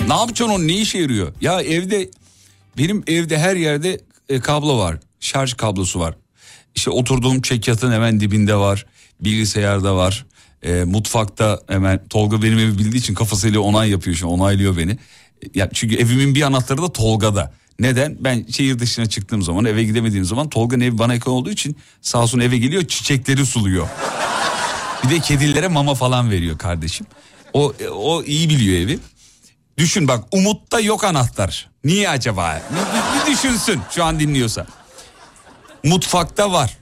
[0.08, 1.32] Ne yapacaksın onu ne işe yarıyor?
[1.40, 2.10] Ya evde
[2.78, 4.98] benim evde her yerde e, kablo var.
[5.20, 6.14] Şarj kablosu var.
[6.74, 8.86] İşte oturduğum çekyatın hemen dibinde var.
[9.24, 10.26] Bilgisayarda var.
[10.62, 14.98] E, mutfakta hemen Tolga benim evi bildiği için kafasıyla onay yapıyor şimdi onaylıyor beni.
[15.54, 17.52] Ya çünkü evimin bir anahtarı da Tolga'da.
[17.78, 18.16] Neden?
[18.20, 22.18] Ben şehir dışına çıktığım zaman eve gidemediğim zaman Tolga'nın evi bana yakın olduğu için sağ
[22.22, 23.88] olsun eve geliyor çiçekleri suluyor.
[25.04, 27.06] Bir de kedilere mama falan veriyor kardeşim.
[27.52, 28.98] O o iyi biliyor evi.
[29.78, 31.70] Düşün bak Umut'ta yok anahtar.
[31.84, 32.62] Niye acaba?
[32.70, 34.66] Bir- bir düşünsün şu an dinliyorsa.
[35.84, 36.78] Mutfakta var.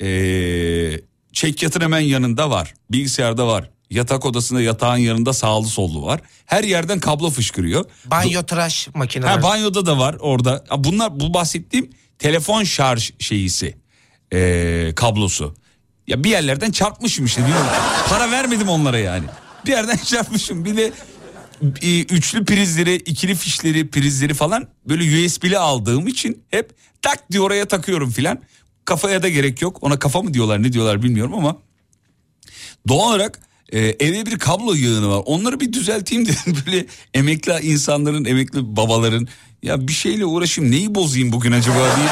[0.00, 1.00] Ee,
[1.38, 2.74] çekyatın hemen yanında var.
[2.90, 3.70] Bilgisayarda var.
[3.90, 6.20] Yatak odasında yatağın yanında sağlı sollu var.
[6.46, 7.84] Her yerden kablo fışkırıyor.
[8.04, 9.30] Banyo tıraş makineleri.
[9.30, 10.64] Ha, banyoda da var orada.
[10.76, 13.76] Bunlar bu bahsettiğim telefon şarj şeyisi.
[14.32, 15.54] Ee, kablosu.
[16.06, 17.42] Ya bir yerlerden çarpmışım işte.
[18.08, 19.24] Para vermedim onlara yani.
[19.66, 20.64] Bir yerden çarpmışım.
[20.64, 20.92] Bir de
[21.82, 26.70] e, üçlü prizleri, ikili fişleri, prizleri falan böyle USB'li aldığım için hep
[27.02, 28.38] tak diye oraya takıyorum filan.
[28.88, 29.78] Kafaya da gerek yok.
[29.80, 31.56] Ona kafa mı diyorlar ne diyorlar bilmiyorum ama
[32.88, 33.40] doğal olarak
[33.72, 35.22] e, evde bir kablo yığını var.
[35.26, 36.56] Onları bir düzelteyim dedim.
[36.66, 39.28] Böyle emekli insanların, emekli babaların
[39.62, 42.08] ya bir şeyle uğraşayım neyi bozayım bugün acaba diye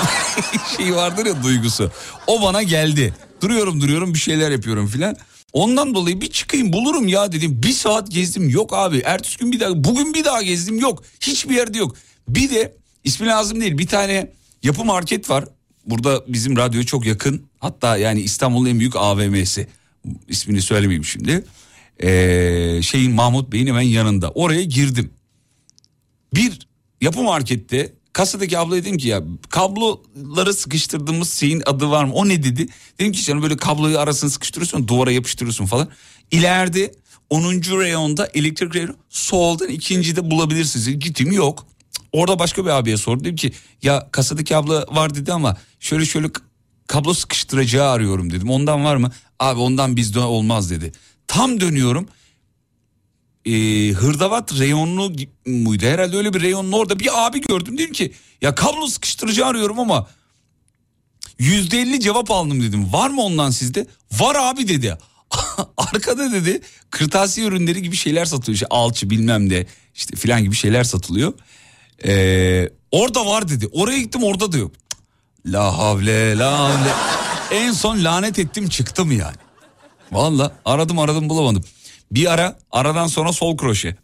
[0.76, 1.90] şey vardır ya duygusu.
[2.26, 3.14] O bana geldi.
[3.42, 5.16] Duruyorum duruyorum bir şeyler yapıyorum filan.
[5.52, 7.62] Ondan dolayı bir çıkayım bulurum ya dedim.
[7.62, 8.98] Bir saat gezdim yok abi.
[8.98, 11.02] Ertesi gün bir daha bugün bir daha gezdim yok.
[11.20, 11.96] Hiçbir yerde yok.
[12.28, 15.44] Bir de ismi lazım değil bir tane yapı market var.
[15.86, 17.46] Burada bizim radyoya çok yakın.
[17.58, 19.68] Hatta yani İstanbul'un en büyük AVM'si.
[20.28, 21.44] İsmini söylemeyeyim şimdi.
[22.02, 24.30] Ee, şeyin Mahmut Bey'in hemen yanında.
[24.30, 25.10] Oraya girdim.
[26.34, 26.68] Bir
[27.00, 32.12] yapı markette kasadaki ablaya dedim ki ya kabloları sıkıştırdığımız şeyin adı var mı?
[32.14, 32.68] O ne dedi?
[32.98, 35.88] Dedim ki canım böyle kabloyu arasını sıkıştırıyorsun duvara yapıştırıyorsun falan.
[36.30, 36.94] İleride
[37.30, 37.44] 10.
[37.52, 40.98] reyonda elektrik reyonu soldan ikincide bulabilirsiniz.
[40.98, 41.66] Gittim yok.
[42.16, 43.24] Orada başka bir abiye sordum.
[43.24, 43.52] Dedim ki
[43.82, 46.28] ya kasadaki abla var dedi ama şöyle şöyle
[46.86, 48.50] kablo sıkıştıracağı arıyorum dedim.
[48.50, 49.12] Ondan var mı?
[49.38, 50.92] Abi ondan bizde olmaz dedi.
[51.26, 52.08] Tam dönüyorum.
[53.44, 55.12] Ee, hırdavat reyonlu
[55.46, 55.86] muydu?
[55.86, 57.78] Herhalde öyle bir reyonun orada bir abi gördüm.
[57.78, 58.12] Dedim ki
[58.42, 60.08] ya kablo sıkıştırıcı arıyorum ama
[61.38, 62.92] yüzde elli cevap aldım dedim.
[62.92, 63.86] Var mı ondan sizde?
[64.12, 64.98] Var abi dedi.
[65.76, 66.60] Arkada dedi
[66.90, 68.54] kırtasiye ürünleri gibi şeyler satılıyor.
[68.54, 71.32] İşte alçı bilmem de işte filan gibi şeyler satılıyor.
[72.04, 73.68] Ee, orada var dedi.
[73.72, 74.72] Oraya gittim orada da yok.
[75.46, 76.90] La havle la havle.
[77.50, 79.36] En son lanet ettim çıktım yani.
[80.12, 81.64] Valla aradım aradım bulamadım.
[82.10, 83.96] Bir ara aradan sonra sol kroşe.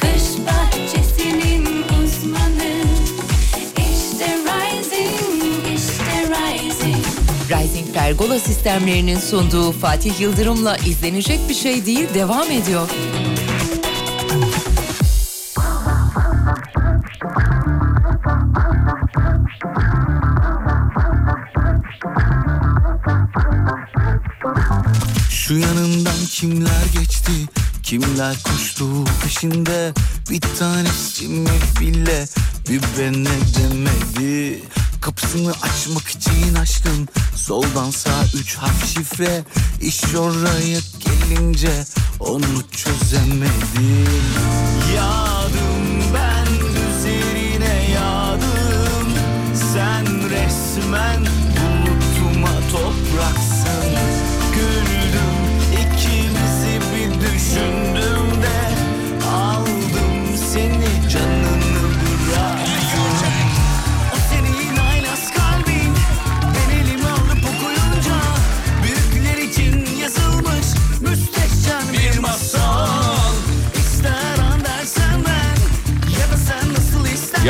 [0.00, 2.82] Kış bahçesinin uzmanı
[3.76, 7.04] İşte Rising, işte Rising
[7.50, 12.88] Rising Pergola sistemlerinin sunduğu Fatih Yıldırım'la izlenecek bir şey değil devam ediyor.
[25.48, 27.32] Şu yanından kimler geçti?
[27.82, 29.92] Kimler koştu peşinde?
[30.30, 32.28] Bir tanesi mi bile?
[32.68, 34.62] Bir bene demedi?
[35.00, 39.44] Kapısını açmak için aşkın Soldan sağ üç harf şifre.
[39.80, 41.84] İş oraya gelince
[42.20, 44.06] Onu çözemedim.
[44.96, 45.77] Yağdım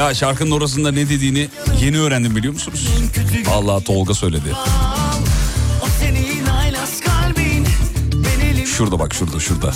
[0.08, 1.48] Ya şarkının orasında ne dediğini
[1.80, 2.88] yeni öğrendim biliyor musunuz?
[3.50, 4.52] Allah Tolga söyledi.
[8.66, 9.72] Şurada bak şurada şurada.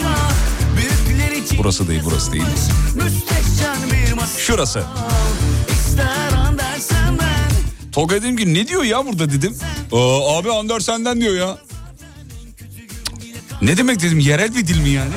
[1.58, 2.42] Burası değil burası değil.
[4.38, 4.82] Şurası.
[7.92, 9.56] Tolga dedim ki ne diyor ya burada dedim.
[9.92, 11.58] Aa, abi Andersen'den diyor ya.
[13.62, 15.12] Ne demek dedim yerel bir dil mi yani?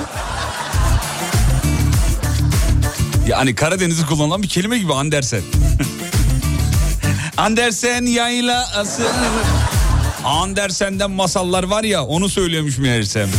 [3.28, 5.42] Yani Karadeniz'i kullanılan bir kelime gibi Andersen.
[7.38, 9.08] Andersen yaylası.
[10.24, 13.30] Andersen'den masallar var ya onu söylüyormuş meğersem.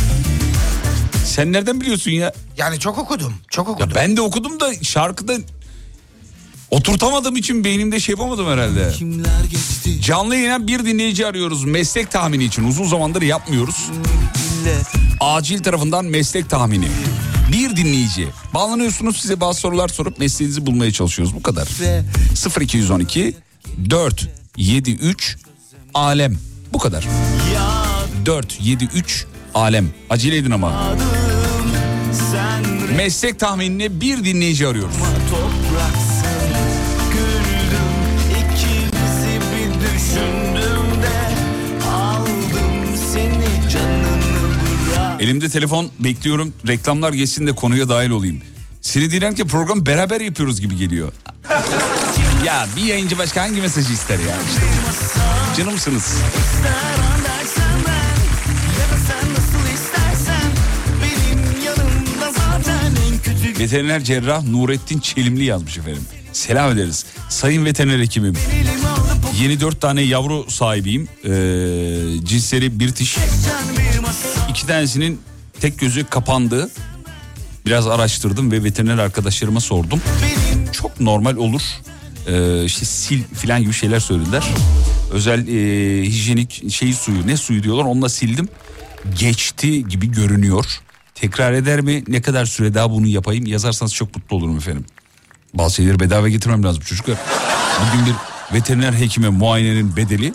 [1.25, 2.33] Sen nereden biliyorsun ya?
[2.57, 3.35] Yani çok okudum.
[3.51, 3.89] Çok okudum.
[3.89, 5.33] Ya ben de okudum da şarkıda
[6.71, 8.93] oturtamadığım için beynimde şey yapamadım herhalde.
[10.01, 12.65] Canlı yayına bir dinleyici arıyoruz meslek tahmini için.
[12.65, 13.91] Uzun zamandır yapmıyoruz.
[15.21, 16.89] Acil tarafından meslek tahmini.
[17.53, 18.29] Bir dinleyici.
[18.55, 21.35] Bağlanıyorsunuz size bazı sorular sorup mesleğinizi bulmaya çalışıyoruz.
[21.35, 21.69] Bu kadar.
[21.81, 22.03] ve
[22.61, 23.37] 0212
[23.91, 25.37] 4 7 3
[25.95, 26.39] alem.
[26.73, 27.07] Bu kadar.
[28.27, 29.89] 4 7 3 alem.
[30.11, 30.97] Acele edin ama.
[32.97, 34.95] Meslek tahminine bir dinleyici arıyoruz.
[45.27, 46.53] Elimde telefon bekliyorum.
[46.69, 48.41] Reklamlar geçsin de konuya dahil olayım.
[48.81, 51.13] Seni diyen ki program beraber yapıyoruz gibi geliyor.
[52.45, 54.37] ya bir yayıncı başka hangi mesajı ister ya?
[54.51, 54.63] İşte.
[55.57, 56.17] Canımsınız.
[63.59, 66.03] Veteriner cerrah Nurettin Çelimli yazmış efendim.
[66.33, 67.07] Selam ederiz.
[67.29, 68.35] Sayın veteriner hekimim.
[69.43, 71.09] Yeni dört tane yavru sahibiyim.
[71.25, 71.29] Ee,
[72.25, 72.93] cinsleri bir
[74.57, 75.21] İki tanesinin
[75.61, 76.71] tek gözü kapandı.
[77.67, 80.01] Biraz araştırdım ve veteriner arkadaşlarıma sordum.
[80.73, 81.63] Çok normal olur.
[82.27, 84.45] Ee, işte sil filan gibi şeyler söylediler.
[85.13, 88.49] Özel e, hijyenik şey suyu ne suyu diyorlar onunla sildim.
[89.19, 90.65] Geçti gibi görünüyor.
[91.15, 94.85] Tekrar eder mi ne kadar süre daha bunu yapayım yazarsanız çok mutlu olurum efendim.
[95.55, 97.17] Bazı şeyleri bedava getirmem lazım çocuklar.
[97.81, 98.15] Bugün bir
[98.57, 100.35] veteriner hekime muayenenin bedeli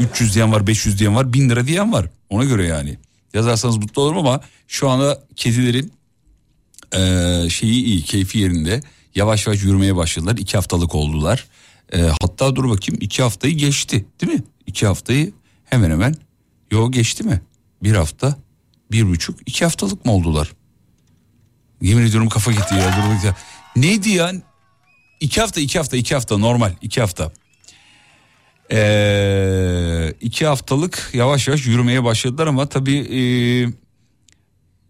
[0.00, 2.06] 300 diyen var 500 diyen var 1000 lira diyen var.
[2.30, 2.98] Ona göre yani.
[3.36, 5.92] Yazarsanız mutlu olurum ama şu anda kedilerin
[6.94, 8.80] eee, şeyi iyi keyfi yerinde.
[9.14, 10.36] Yavaş yavaş yürümeye başladılar.
[10.36, 11.46] iki haftalık oldular.
[11.92, 14.42] Eee, hatta dur bakayım iki haftayı geçti değil mi?
[14.66, 15.32] İki haftayı
[15.64, 16.14] hemen hemen.
[16.70, 17.40] Yo geçti mi?
[17.82, 18.36] Bir hafta,
[18.90, 20.52] bir buçuk, iki haftalık mı oldular?
[21.82, 22.96] Yemin ediyorum kafa gitti ya.
[22.96, 23.36] Dur bakayım.
[23.76, 24.32] Neydi ya?
[25.20, 26.72] İki hafta, iki hafta, iki hafta normal.
[26.82, 27.32] iki hafta.
[28.72, 33.68] Ee, iki haftalık yavaş yavaş yürümeye başladılar ama tabii ee,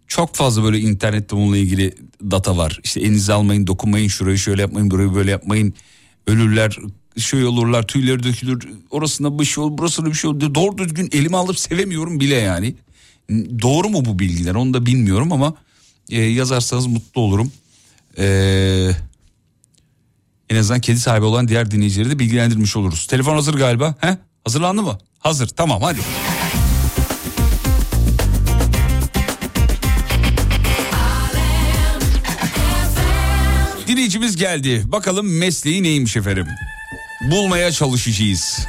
[0.08, 1.94] Çok fazla böyle internette bununla ilgili
[2.30, 2.80] data var.
[2.84, 5.74] İşte elinize almayın, dokunmayın, şurayı şöyle yapmayın, burayı böyle yapmayın.
[6.26, 6.76] Ölürler,
[7.16, 8.68] şöyle olurlar, tüyleri dökülür.
[8.90, 10.54] Orasında bir şey olur, burasında bir şey olur.
[10.54, 12.74] Doğru düzgün elime alıp sevemiyorum bile yani.
[13.62, 15.54] Doğru mu bu bilgiler onu da bilmiyorum ama
[16.10, 17.52] e, yazarsanız mutlu olurum.
[18.18, 18.96] Eee...
[20.50, 23.06] En azından kedi sahibi olan diğer dinleyicileri de bilgilendirmiş oluruz.
[23.06, 23.94] Telefon hazır galiba.
[24.00, 24.18] He?
[24.44, 24.98] Hazırlandı mı?
[25.18, 25.48] Hazır.
[25.48, 25.98] Tamam hadi.
[33.86, 34.82] Dinleyicimiz geldi.
[34.84, 36.46] Bakalım mesleği neymiş efendim?
[37.30, 38.66] Bulmaya çalışacağız.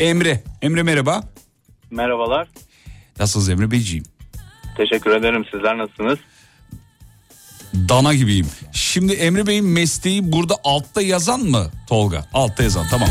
[0.00, 0.42] Emre.
[0.62, 1.22] Emre merhaba.
[1.90, 2.48] Merhabalar.
[3.18, 4.04] Nasılsınız Emre Beyciğim?
[4.76, 5.44] Teşekkür ederim.
[5.50, 6.18] Sizler nasılsınız?
[7.74, 8.46] Dana gibiyim.
[8.72, 12.26] Şimdi Emre Bey'in mesleği burada altta yazan mı Tolga?
[12.34, 13.08] Altta yazan tamam.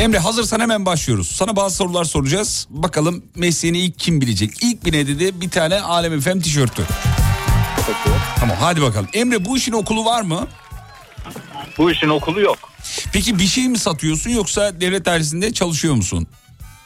[0.00, 1.28] Emre hazırsan hemen başlıyoruz.
[1.28, 2.66] Sana bazı sorular soracağız.
[2.70, 4.50] Bakalım mesleğini ilk kim bilecek?
[4.62, 6.82] İlk binede de bir tane Alem FM tişörtü.
[8.40, 9.08] Tamam hadi bakalım.
[9.12, 10.46] Emre bu işin okulu var mı?
[11.78, 12.58] Bu işin okulu yok.
[13.12, 16.26] Peki bir şey mi satıyorsun yoksa devlet dairesinde çalışıyor musun?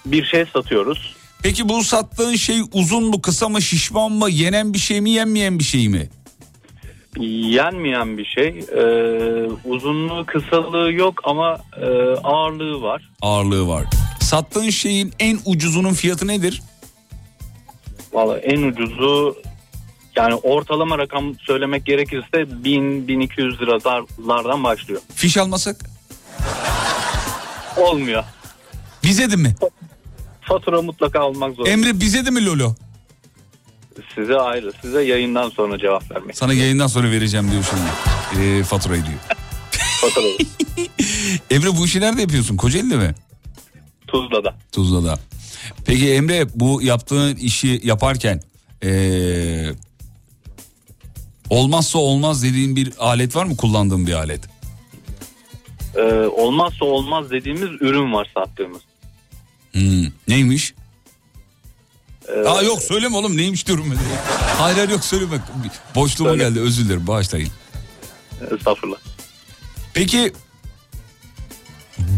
[0.07, 1.15] Bir şey satıyoruz.
[1.43, 5.59] Peki bu sattığın şey uzun mu kısa mı şişman mı yenen bir şey mi yenmeyen
[5.59, 6.11] bir şey mi?
[7.19, 8.49] Yenmeyen bir şey.
[8.49, 11.87] Ee, uzunluğu kısalığı yok ama e,
[12.25, 13.11] ağırlığı var.
[13.23, 13.85] Ağırlığı var.
[14.21, 16.63] Sattığın şeyin en ucuzunun fiyatı nedir?
[18.13, 19.37] Vallahi en ucuzu
[20.17, 25.01] yani ortalama rakam söylemek gerekirse 1000-1200 liralardan başlıyor.
[25.15, 25.77] Fiş almasak?
[27.77, 28.25] Olmuyor.
[29.03, 29.55] Bize de mi?
[30.41, 31.71] Fatura mutlaka almak zorunda.
[31.71, 32.75] Emre bize de mi Lolo?
[34.15, 34.73] Size ayrı.
[34.83, 36.37] Size yayından sonra cevap vermek.
[36.39, 38.45] Sana yayından sonra vereceğim diyor şimdi.
[38.45, 39.19] Ee, faturayı diyor.
[40.01, 40.37] Faturayı.
[41.51, 42.57] Emre bu işi nerede yapıyorsun?
[42.57, 43.15] Kocaeli'de mi?
[44.07, 44.55] Tuzla'da.
[44.73, 45.19] Tuzla'da.
[45.87, 48.41] Peki Emre bu yaptığın işi yaparken
[48.85, 49.71] ee,
[51.51, 54.41] olmazsa olmaz dediğin bir alet var mı kullandığın bir alet?
[55.97, 58.81] Ee, olmazsa olmaz dediğimiz ürün var sattığımız.
[59.73, 60.75] Hmm, neymiş?
[62.37, 63.99] Ee, Aa yok söyleme oğlum neymiş diyorum ben.
[64.59, 65.39] Hayır hayır yok söyleme.
[65.95, 66.45] Boşluğuma Söyle.
[66.45, 67.49] geldi özür dilerim bağışlayın.
[68.57, 68.97] Estağfurullah.
[69.95, 70.33] Peki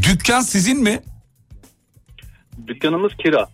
[0.02, 1.02] dükkan sizin mi?
[2.66, 3.48] Dükkanımız kira.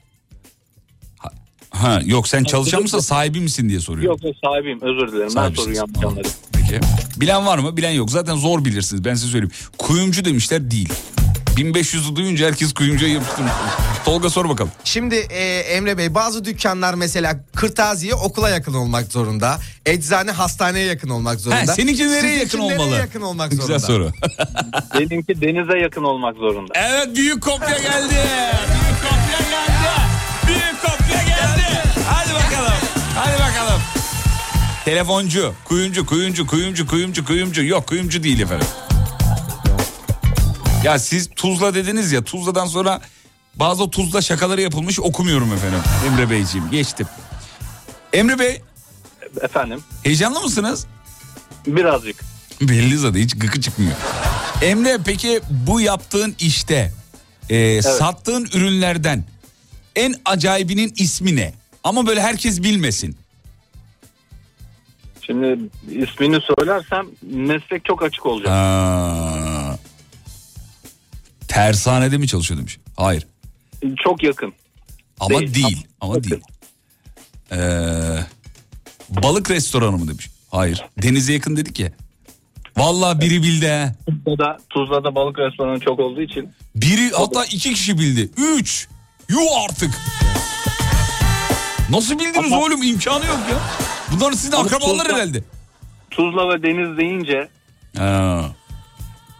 [1.70, 4.04] Ha yok sen çalışan mısın sahibi misin diye soruyor.
[4.24, 5.32] Yok sahibiyim özür dilerim.
[5.36, 6.12] Ben Tamam.
[6.12, 6.32] anladım.
[6.52, 6.80] Peki.
[7.16, 7.76] Bilen var mı?
[7.76, 8.10] Bilen yok.
[8.10, 9.04] Zaten zor bilirsiniz.
[9.04, 9.52] Ben size söyleyeyim.
[9.78, 10.88] Kuyumcu demişler değil.
[11.62, 13.52] 1500'ü duyunca herkes kuyumcuya yapıştırmış.
[14.04, 14.70] Tolga sor bakalım.
[14.84, 19.58] Şimdi e, Emre Bey bazı dükkanlar mesela kırtasiye okula yakın olmak zorunda.
[19.86, 21.60] Eczane hastaneye yakın olmak zorunda.
[21.60, 22.96] Ha, seninki nereye Sizinki yakın nereye olmalı?
[22.98, 23.74] yakın olmak zorunda.
[23.74, 24.10] Güzel soru.
[24.94, 26.72] Benimki denize yakın olmak zorunda.
[26.76, 28.14] evet büyük kopya geldi.
[28.14, 29.88] Büyük kopya geldi.
[30.46, 31.82] Büyük kopya geldi.
[32.08, 32.72] Hadi bakalım.
[33.14, 33.80] Hadi bakalım.
[34.84, 37.64] Telefoncu, kuyumcu, kuyumcu, kuyumcu, kuyumcu, kuyumcu.
[37.64, 38.66] Yok kuyumcu değil efendim.
[40.84, 43.00] Ya siz Tuzla dediniz ya Tuzla'dan sonra
[43.54, 45.80] bazı Tuzla şakaları yapılmış okumuyorum efendim.
[46.06, 47.06] Emre Beyciğim geçtim.
[48.12, 48.62] Emre Bey
[49.40, 50.86] Efendim heyecanlı mısınız?
[51.66, 52.24] birazcık.
[52.60, 53.92] Belli zaten hiç gıkı çıkmıyor.
[54.62, 56.92] Emre peki bu yaptığın işte
[57.50, 59.24] e, sattığın ürünlerden
[59.96, 61.54] en acayibinin ismi ne?
[61.84, 63.16] Ama böyle herkes bilmesin.
[65.26, 65.58] Şimdi
[65.90, 68.50] ismini söylersem meslek çok açık olacak.
[68.52, 69.57] Ha.
[71.48, 72.78] Tersanede mi çalışıyor demiş.
[72.96, 73.26] Hayır.
[74.04, 74.52] Çok yakın.
[75.20, 75.86] Ama Değil, değil.
[76.00, 76.40] Ama değil.
[77.52, 77.58] Ee,
[79.10, 80.30] balık restoranı mı demiş.
[80.50, 80.84] Hayır.
[81.02, 81.92] Denize yakın dedik ya.
[82.76, 83.94] Vallahi biri bildi ha.
[84.06, 88.30] Tuzla'da, Tuzla'da balık restoranı çok olduğu için Biri hatta iki kişi bildi.
[88.36, 88.88] Üç.
[89.28, 89.90] Yuh artık.
[91.90, 93.58] Nasıl bildiniz Ama- oğlum imkanı yok ya.
[94.12, 95.42] Bunların sizin Ama akrabalar Tuzla- herhalde.
[96.10, 97.48] Tuzla ve deniz deyince
[97.98, 98.44] Ha.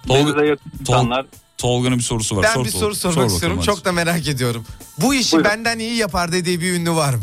[0.09, 1.26] denize Tolga, yakın insanlar
[1.59, 2.43] Tolga'nın bir sorusu var.
[2.43, 3.60] Ben Sor bir soru sormak Sor istiyorum.
[3.60, 4.64] Çok da merak ediyorum.
[4.98, 5.51] Bu işi Buyurun.
[5.51, 7.22] benden iyi yapar dediği bir ünlü var mı?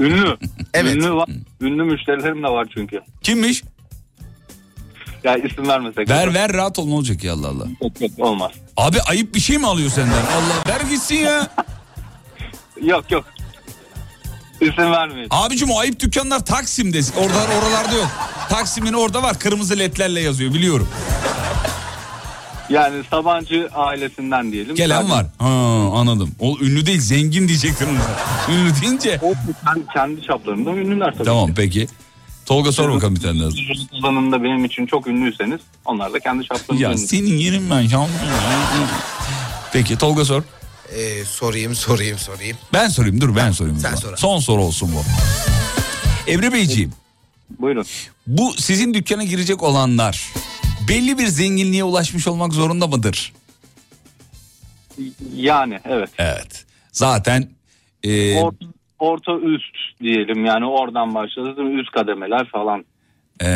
[0.00, 0.36] ünlü.
[0.74, 0.94] Evet.
[0.96, 1.28] Ünlü, var.
[1.60, 3.00] ünlü müşterilerim de var çünkü.
[3.22, 3.62] Kimmiş?
[5.24, 6.08] Ya isim vermesek.
[6.08, 7.66] Ver ver rahat ol ne olacak ya Allah Allah.
[7.82, 8.52] Yok, yok, olmaz.
[8.76, 10.12] Abi ayıp bir şey mi alıyor senden?
[10.12, 11.48] Allah ver gitsin ya.
[12.82, 13.24] Yok yok.
[14.60, 15.28] İsim vermeyin.
[15.30, 17.00] Abicim o ayıp dükkanlar Taksim'de.
[17.16, 18.08] Orada oralarda yok.
[18.48, 19.38] Taksim'in orada var.
[19.38, 20.88] Kırmızı ledlerle yazıyor biliyorum.
[22.70, 24.74] Yani Sabancı ailesinden diyelim.
[24.74, 25.26] Gelen Sadece- var.
[25.38, 25.46] Ha
[25.94, 26.30] anladım.
[26.40, 27.98] O ünlü değil zengin diyecektin onu.
[28.56, 29.18] ünlü deyince.
[29.22, 29.32] O
[29.64, 31.24] kendi, kendi çaplarında ünlüler tabii.
[31.24, 31.88] Tamam peki.
[32.46, 33.48] Tolga sor bakalım bir tane daha.
[34.02, 36.98] Alanında benim için çok ünlüyseniz onlar da kendi çaplarında Ya ünlü.
[36.98, 37.80] senin yerin ben.
[37.80, 38.06] ya.
[39.72, 40.42] Peki Tolga sor.
[40.96, 42.56] Ee, sorayım sorayım sorayım.
[42.72, 43.76] Ben sorayım dur ben sorayım.
[43.78, 44.00] o sen zaman.
[44.00, 44.16] sor.
[44.16, 45.02] Son soru olsun bu.
[46.30, 46.92] Emre Beyciğim.
[47.60, 47.84] Buyurun.
[48.26, 50.32] Bu sizin dükkana girecek olanlar
[50.90, 53.32] belli bir zenginliğe ulaşmış olmak zorunda mıdır?
[55.36, 56.10] Yani evet.
[56.18, 56.64] Evet.
[56.92, 57.48] Zaten
[58.02, 58.54] e, Or-
[58.98, 62.84] orta üst diyelim yani oradan başladı üst kademeler falan.
[63.42, 63.48] e,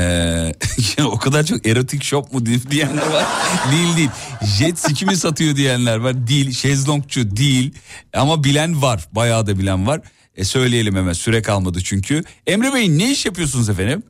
[0.99, 3.25] ya o kadar çok erotik shop mu di- diyenler var.
[3.73, 4.11] değil değil.
[4.59, 6.27] Jet ski mi satıyor diyenler var.
[6.27, 6.53] Değil.
[6.53, 7.75] Şezlongçu değil.
[8.15, 9.05] Ama bilen var.
[9.13, 10.01] Bayağı da bilen var.
[10.37, 12.23] E söyleyelim hemen süre kalmadı çünkü.
[12.47, 14.03] Emre Bey ne iş yapıyorsunuz efendim?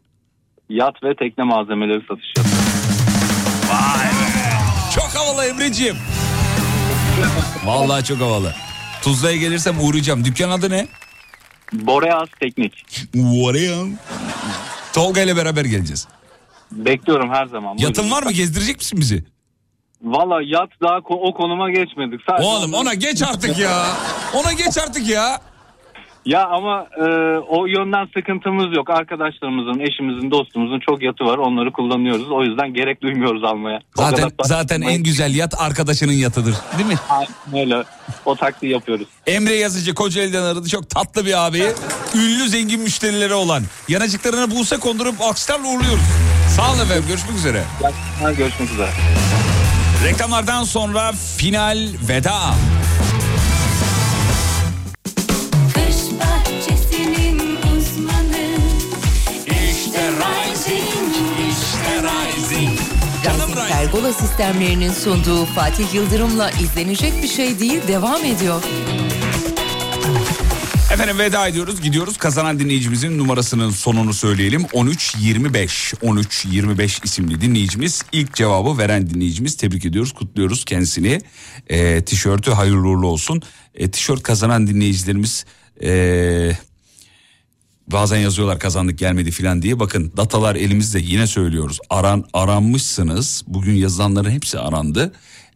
[0.69, 2.27] Yat ve tekne malzemeleri satış
[3.79, 4.55] yapıyor.
[4.95, 5.97] Çok havalı Emre'ciğim.
[7.65, 8.55] Vallahi çok havalı.
[9.03, 10.25] Tuzla'ya gelirsem uğrayacağım.
[10.25, 10.87] Dükkan adı ne?
[11.73, 12.87] Boreas Teknik.
[13.15, 13.87] Boreas.
[14.93, 16.09] Tolga ile beraber geleceğiz.
[16.73, 17.77] Bekliyorum her zaman.
[17.79, 18.11] Yatın Buyurun.
[18.17, 18.33] var mı?
[18.33, 19.25] Gezdirecek misin bizi?
[20.03, 22.21] Valla yat daha ko- o konuma geçmedik.
[22.29, 23.87] Sadece Oğlum ona geç artık ya.
[24.35, 25.41] Ona geç artık ya.
[26.27, 27.05] Ya ama e,
[27.49, 28.91] o yönden sıkıntımız yok.
[28.91, 31.39] Arkadaşlarımızın, eşimizin, dostumuzun çok yatı var.
[31.39, 32.31] Onları kullanıyoruz.
[32.31, 33.77] O yüzden gerek duymuyoruz almaya.
[33.77, 36.55] O Zaten kadar zaten en güzel yat arkadaşının yatıdır.
[36.79, 36.99] Değil mi?
[37.11, 37.85] Aynen öyle.
[38.25, 39.07] O taktiği yapıyoruz.
[39.27, 40.69] Emre Yazıcı Kocaeli'den aradı.
[40.69, 41.63] Çok tatlı bir abi.
[42.15, 43.63] Ünlü zengin müşterileri olan.
[43.89, 46.05] Yanacıklarına buğsa kondurup alkışlarla uğurluyoruz.
[46.57, 47.05] Sağ olun efendim.
[47.09, 47.63] Görüşmek üzere.
[48.39, 48.89] Görüşmek üzere.
[50.05, 51.79] Reklamlardan sonra final
[52.09, 52.35] veda.
[63.95, 68.63] Pergola sistemlerinin sunduğu Fatih Yıldırım'la izlenecek bir şey değil devam ediyor.
[70.93, 72.17] Efendim veda ediyoruz gidiyoruz.
[72.17, 74.67] Kazanan dinleyicimizin numarasının sonunu söyleyelim.
[74.75, 78.03] 1325 1325 isimli dinleyicimiz.
[78.13, 79.57] İlk cevabı veren dinleyicimiz.
[79.57, 81.21] Tebrik ediyoruz kutluyoruz kendisini.
[81.69, 83.43] Ee, tişörtü hayırlı uğurlu olsun.
[83.75, 85.45] Ee, tişört kazanan dinleyicilerimiz
[85.83, 86.53] ee,
[87.93, 89.81] bazen yazıyorlar kazandık gelmedi filan diye.
[89.81, 91.79] Bakın datalar elimizde yine söylüyoruz.
[91.91, 93.45] Aran aranmışsınız.
[93.47, 95.13] Bugün yazılanların hepsi arandı.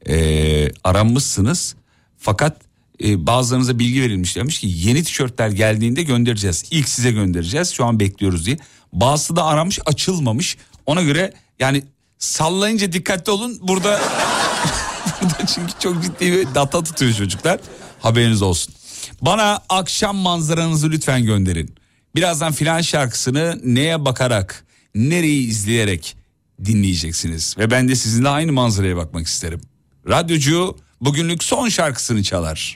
[0.09, 1.75] Ee, aranmışsınız.
[2.19, 2.57] Fakat
[3.05, 6.65] e, bazılarınıza bilgi verilmiş demiş ki yeni tişörtler geldiğinde göndereceğiz.
[6.71, 7.71] İlk size göndereceğiz.
[7.71, 8.47] Şu an bekliyoruz.
[8.47, 8.59] diye.
[8.93, 10.57] Bazısı da aramış açılmamış.
[10.87, 11.83] Ona göre yani
[12.19, 13.59] sallayınca dikkatli olun.
[13.63, 14.01] Burada,
[15.23, 17.61] burada çünkü çok ciddi bir data tutuyor çocuklar.
[18.01, 18.75] Haberiniz olsun.
[19.23, 21.75] Bana akşam manzaranızı lütfen gönderin.
[22.19, 24.65] Birazdan filan şarkısını neye bakarak
[24.95, 26.17] nereyi izleyerek
[26.65, 27.55] dinleyeceksiniz.
[27.59, 29.61] Ve ben de sizinle aynı manzaraya bakmak isterim.
[30.09, 32.75] Radyocu bugünlük son şarkısını çalar.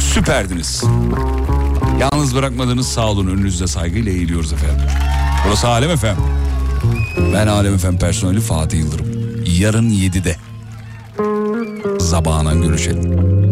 [0.00, 0.84] Süperdiniz.
[2.00, 4.86] Yalnız bırakmadınız sağ olun önünüzde saygıyla eğiliyoruz efendim.
[5.46, 6.24] Burası Alem efendim.
[7.34, 9.06] Ben Alem efendim personeli Fatih Yıldırım.
[9.58, 10.36] Yarın 7'de.
[11.98, 13.47] Zabanan görüşelim.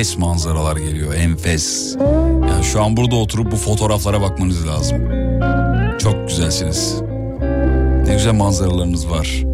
[0.00, 1.96] Enfes manzaralar geliyor enfes.
[2.48, 4.98] Yani şu an burada oturup bu fotoğraflara bakmanız lazım.
[5.98, 7.02] Çok güzelsiniz.
[8.06, 9.49] Ne güzel manzaralarınız var.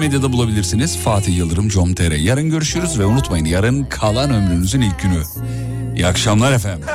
[0.00, 0.96] Medyada bulabilirsiniz.
[0.96, 2.12] Fatih Yıldırım com.tr.
[2.12, 5.22] Yarın görüşürüz ve unutmayın yarın kalan ömrünüzün ilk günü.
[5.96, 6.88] İyi akşamlar efendim.